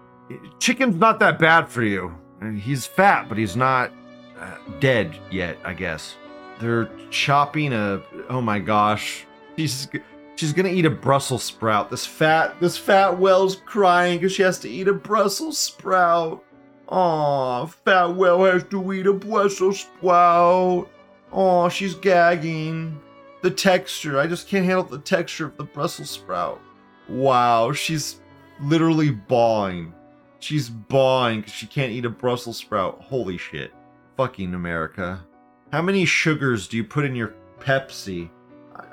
[0.58, 2.14] Chicken's not that bad for you.
[2.60, 3.90] He's fat, but he's not
[4.38, 6.16] uh, dead yet, I guess.
[6.60, 8.02] They're chopping a.
[8.28, 9.26] Oh my gosh.
[9.56, 9.88] She's
[10.36, 11.90] she's gonna eat a Brussels sprout.
[11.90, 16.44] This fat this fat whale's crying because she has to eat a Brussels sprout.
[16.88, 20.90] Aw, fat whale has to eat a Brussels sprout.
[21.32, 23.00] Oh, she's gagging.
[23.42, 26.60] The texture, I just can't handle the texture of the Brussels sprout.
[27.08, 28.20] Wow, she's
[28.60, 29.92] literally bawling.
[30.38, 33.00] She's bawling because she can't eat a Brussels sprout.
[33.02, 33.72] Holy shit.
[34.16, 35.24] Fucking America.
[35.72, 38.30] How many sugars do you put in your Pepsi?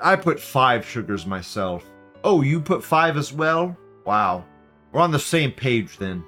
[0.02, 1.84] I put five sugars myself.
[2.24, 3.76] Oh, you put five as well?
[4.04, 4.44] Wow.
[4.90, 6.24] We're on the same page then.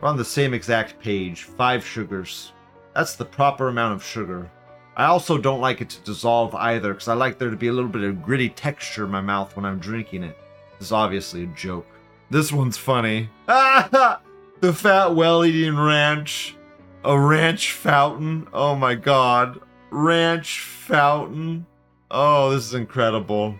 [0.00, 1.42] We're on the same exact page.
[1.42, 2.52] Five sugars.
[2.94, 4.50] That's the proper amount of sugar.
[4.96, 7.72] I also don't like it to dissolve either because I like there to be a
[7.72, 10.36] little bit of gritty texture in my mouth when I'm drinking it.
[10.78, 11.86] This is obviously a joke.
[12.30, 13.30] This one's funny.
[13.46, 16.56] the fat well eating ranch.
[17.04, 18.48] A ranch fountain.
[18.52, 19.60] Oh my god.
[19.90, 21.64] Ranch fountain.
[22.10, 23.54] Oh, this is incredible.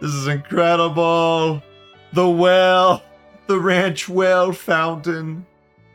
[0.00, 1.62] This is incredible.
[2.14, 3.02] The well.
[3.46, 5.46] The ranch well fountain.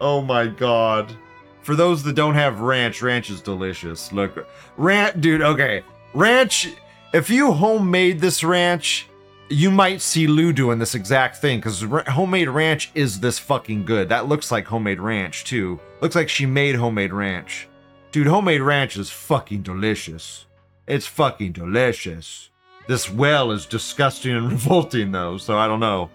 [0.03, 1.15] Oh my god.
[1.61, 4.11] For those that don't have ranch, ranch is delicious.
[4.11, 4.45] Look,
[4.75, 5.81] ranch, dude, okay.
[6.13, 6.67] Ranch,
[7.13, 9.07] if you homemade this ranch,
[9.47, 14.09] you might see Lou doing this exact thing because homemade ranch is this fucking good.
[14.09, 15.79] That looks like homemade ranch too.
[16.01, 17.69] Looks like she made homemade ranch.
[18.11, 20.47] Dude, homemade ranch is fucking delicious.
[20.85, 22.49] It's fucking delicious.
[22.87, 26.09] This well is disgusting and revolting though, so I don't know.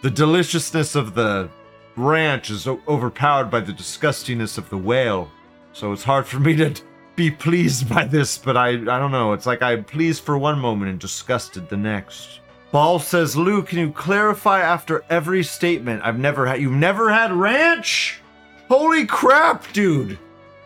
[0.00, 1.50] The deliciousness of the
[1.96, 5.30] ranch is o- overpowered by the disgustingness of the whale.
[5.72, 6.74] So it's hard for me to
[7.16, 9.32] be pleased by this, but I I don't know.
[9.32, 12.40] It's like I'm pleased for one moment and disgusted the next.
[12.72, 16.02] Ball says, Lou, can you clarify after every statement?
[16.04, 18.20] I've never had you've never had ranch?
[18.68, 20.18] Holy crap, dude.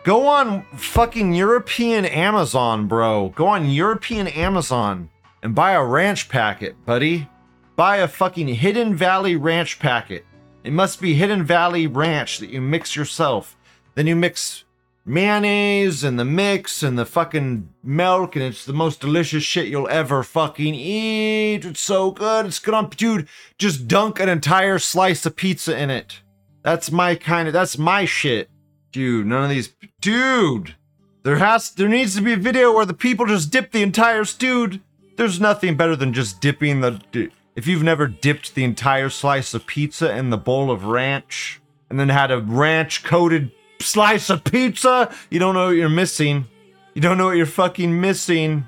[0.03, 3.29] Go on fucking European Amazon, bro.
[3.35, 5.09] Go on European Amazon
[5.43, 7.27] and buy a ranch packet, buddy.
[7.75, 10.25] Buy a fucking Hidden Valley ranch packet.
[10.63, 13.55] It must be Hidden Valley ranch that you mix yourself.
[13.95, 14.65] Then you mix
[15.05, 19.89] mayonnaise and the mix and the fucking milk, and it's the most delicious shit you'll
[19.89, 21.65] ever fucking eat.
[21.65, 22.45] It's so good.
[22.45, 23.27] It's good on, dude.
[23.57, 26.21] Just dunk an entire slice of pizza in it.
[26.61, 27.53] That's my kind of.
[27.53, 28.49] That's my shit,
[28.91, 29.27] dude.
[29.27, 30.75] None of these, dude.
[31.23, 34.23] There has, there needs to be a video where the people just dip the entire,
[34.23, 34.81] dude.
[35.17, 37.31] There's nothing better than just dipping the.
[37.59, 41.99] If you've never dipped the entire slice of pizza in the bowl of ranch and
[41.99, 43.51] then had a ranch coated
[43.81, 46.45] slice of pizza, you don't know what you're missing.
[46.93, 48.65] You don't know what you're fucking missing.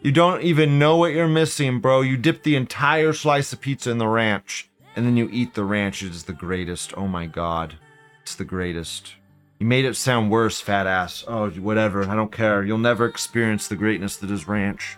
[0.00, 2.00] You don't even know what you're missing, bro.
[2.00, 5.64] You dip the entire slice of pizza in the ranch and then you eat the
[5.64, 6.02] ranch.
[6.02, 6.96] It is the greatest.
[6.96, 7.74] Oh my god.
[8.22, 9.16] It's the greatest.
[9.58, 11.26] You made it sound worse, fat ass.
[11.28, 12.08] Oh, whatever.
[12.08, 12.64] I don't care.
[12.64, 14.96] You'll never experience the greatness that is ranch.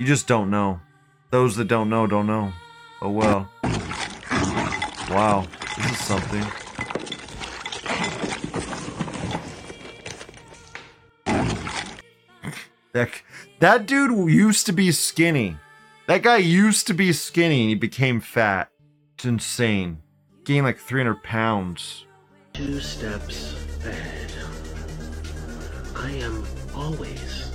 [0.00, 0.80] You just don't know.
[1.30, 2.52] Those that don't know, don't know.
[3.02, 3.48] Oh well.
[5.10, 5.46] Wow.
[5.78, 6.44] This is something.
[12.92, 13.10] That,
[13.60, 15.56] that dude used to be skinny.
[16.08, 18.70] That guy used to be skinny and he became fat.
[19.14, 20.02] It's insane.
[20.44, 22.04] Gained like 300 pounds.
[22.52, 24.32] Two steps ahead.
[25.96, 26.44] I am
[26.74, 27.50] always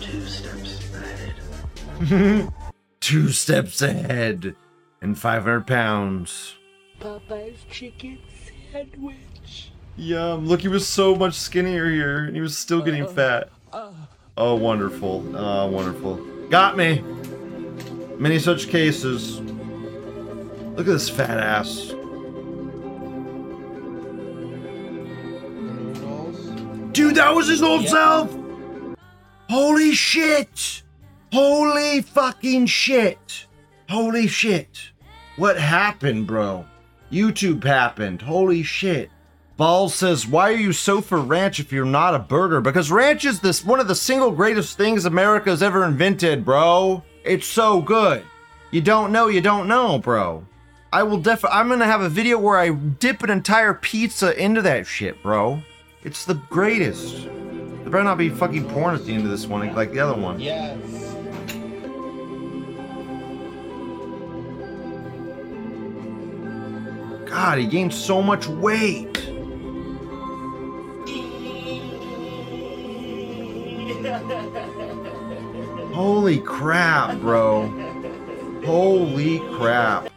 [0.00, 2.52] two steps ahead.
[3.00, 4.54] Two steps ahead
[5.02, 6.54] and 500 pounds.
[7.00, 8.18] Popeye's chicken
[8.72, 9.72] sandwich.
[9.96, 10.46] Yum.
[10.46, 13.50] Look, he was so much skinnier here and he was still getting uh, fat.
[13.72, 13.92] Uh.
[14.38, 15.36] Oh, wonderful.
[15.36, 16.16] Oh, wonderful.
[16.48, 17.02] Got me.
[18.16, 19.40] Many such cases.
[19.40, 21.92] Look at this fat ass.
[26.92, 28.34] Dude, that was his old self!
[29.48, 30.82] Holy shit!
[31.32, 33.46] Holy fucking shit!
[33.88, 34.91] Holy shit!
[35.36, 36.66] What happened, bro?
[37.10, 38.22] YouTube happened.
[38.22, 39.10] Holy shit.
[39.56, 42.60] Balls says, "Why are you so for ranch if you're not a burger?
[42.60, 47.02] Because ranch is this one of the single greatest things America's ever invented, bro.
[47.24, 48.22] It's so good.
[48.70, 50.46] You don't know, you don't know, bro.
[50.92, 51.44] I will def.
[51.44, 55.62] I'm gonna have a video where I dip an entire pizza into that shit, bro.
[56.02, 57.24] It's the greatest.
[57.24, 60.20] There better not be fucking porn at the end of this one, like the other
[60.20, 60.40] one.
[60.40, 61.11] Yes.
[67.42, 69.16] God, he gained so much weight.
[75.92, 77.66] Holy crap, bro.
[78.64, 80.08] Holy crap.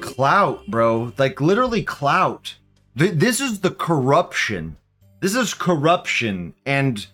[0.00, 1.12] Clout, bro.
[1.18, 2.54] Like literally clout.
[2.96, 4.76] Th- This is the corruption.
[5.18, 7.04] This is corruption and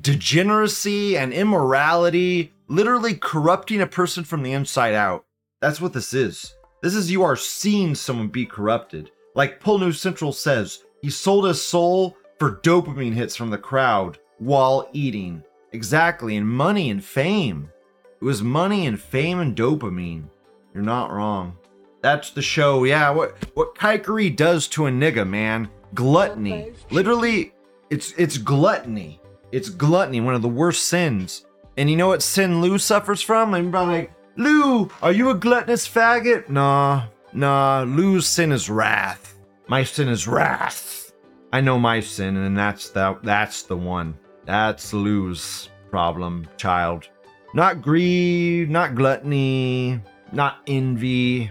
[0.00, 5.26] degeneracy and immorality, literally corrupting a person from the inside out.
[5.60, 6.55] That's what this is.
[6.86, 9.10] This is you are seeing someone be corrupted.
[9.34, 14.20] Like Pull News Central says, he sold his soul for dopamine hits from the crowd
[14.38, 15.42] while eating.
[15.72, 17.72] exactly, and money and fame.
[18.20, 20.28] It was money and fame and dopamine.
[20.72, 21.58] You're not wrong.
[22.02, 22.84] That's the show.
[22.84, 25.68] Yeah, what what kikery does to a nigga, man.
[25.92, 26.72] Gluttony.
[26.92, 27.52] Literally,
[27.90, 29.20] it's it's gluttony.
[29.50, 31.46] It's gluttony, one of the worst sins.
[31.76, 33.54] And you know what sin Lou suffers from?
[33.54, 36.50] I'm like, Lou, are you a gluttonous faggot?
[36.50, 37.84] Nah, nah.
[37.84, 39.38] Lou's sin is wrath.
[39.66, 41.12] My sin is wrath.
[41.52, 44.14] I know my sin, and that's the that's the one.
[44.44, 47.08] That's Lou's problem, child.
[47.54, 50.00] Not greed, not gluttony,
[50.32, 51.50] not envy.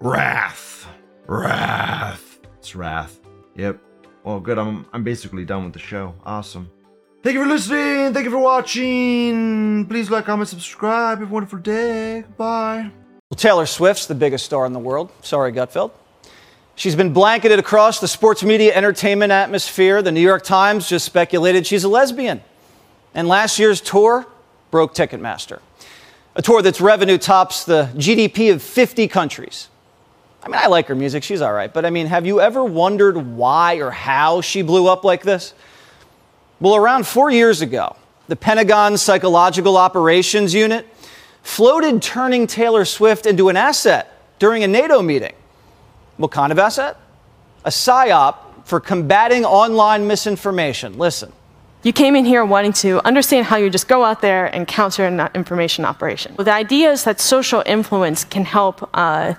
[0.00, 0.86] Wrath.
[1.26, 2.40] Wrath.
[2.58, 3.18] It's wrath.
[3.54, 3.80] Yep.
[4.24, 4.58] Well, good.
[4.58, 6.14] I'm I'm basically done with the show.
[6.24, 6.70] Awesome.
[7.26, 8.14] Thank you for listening.
[8.14, 9.84] Thank you for watching.
[9.86, 11.18] Please like, comment, subscribe.
[11.18, 12.22] Have a wonderful day.
[12.36, 12.92] Bye.
[13.28, 15.10] Well, Taylor Swift's the biggest star in the world.
[15.22, 15.90] Sorry, Gutfeld.
[16.76, 20.02] She's been blanketed across the sports media entertainment atmosphere.
[20.02, 22.42] The New York Times just speculated she's a lesbian.
[23.12, 24.24] And last year's tour
[24.70, 25.58] broke Ticketmaster.
[26.36, 29.68] A tour that's revenue tops the GDP of 50 countries.
[30.44, 31.74] I mean, I like her music, she's all right.
[31.74, 35.54] But I mean, have you ever wondered why or how she blew up like this?
[36.58, 37.96] Well, around four years ago,
[38.28, 40.86] the Pentagon's Psychological Operations Unit
[41.42, 45.34] floated turning Taylor Swift into an asset during a NATO meeting.
[46.16, 46.96] What kind of asset?
[47.64, 50.96] A PSYOP for combating online misinformation.
[50.98, 51.30] Listen.
[51.82, 55.04] You came in here wanting to understand how you just go out there and counter
[55.04, 56.34] an information operation.
[56.36, 59.34] The idea is that social influence can help uh,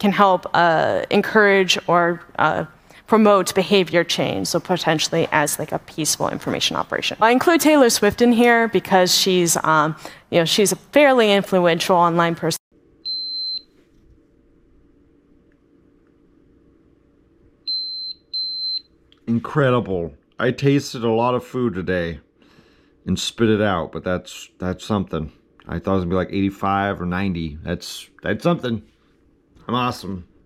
[0.00, 2.64] can help uh, encourage or uh,
[3.08, 4.46] promote behavior change.
[4.46, 7.16] So potentially as like a peaceful information operation.
[7.20, 9.96] I include Taylor Swift in here because she's um,
[10.30, 12.58] you know she's a fairly influential online person.
[19.26, 20.14] Incredible.
[20.38, 22.20] I tasted a lot of food today
[23.06, 25.32] and spit it out, but that's that's something.
[25.66, 27.58] I thought it was gonna be like 85 or 90.
[27.62, 28.82] That's that's something.
[29.66, 30.27] I'm awesome.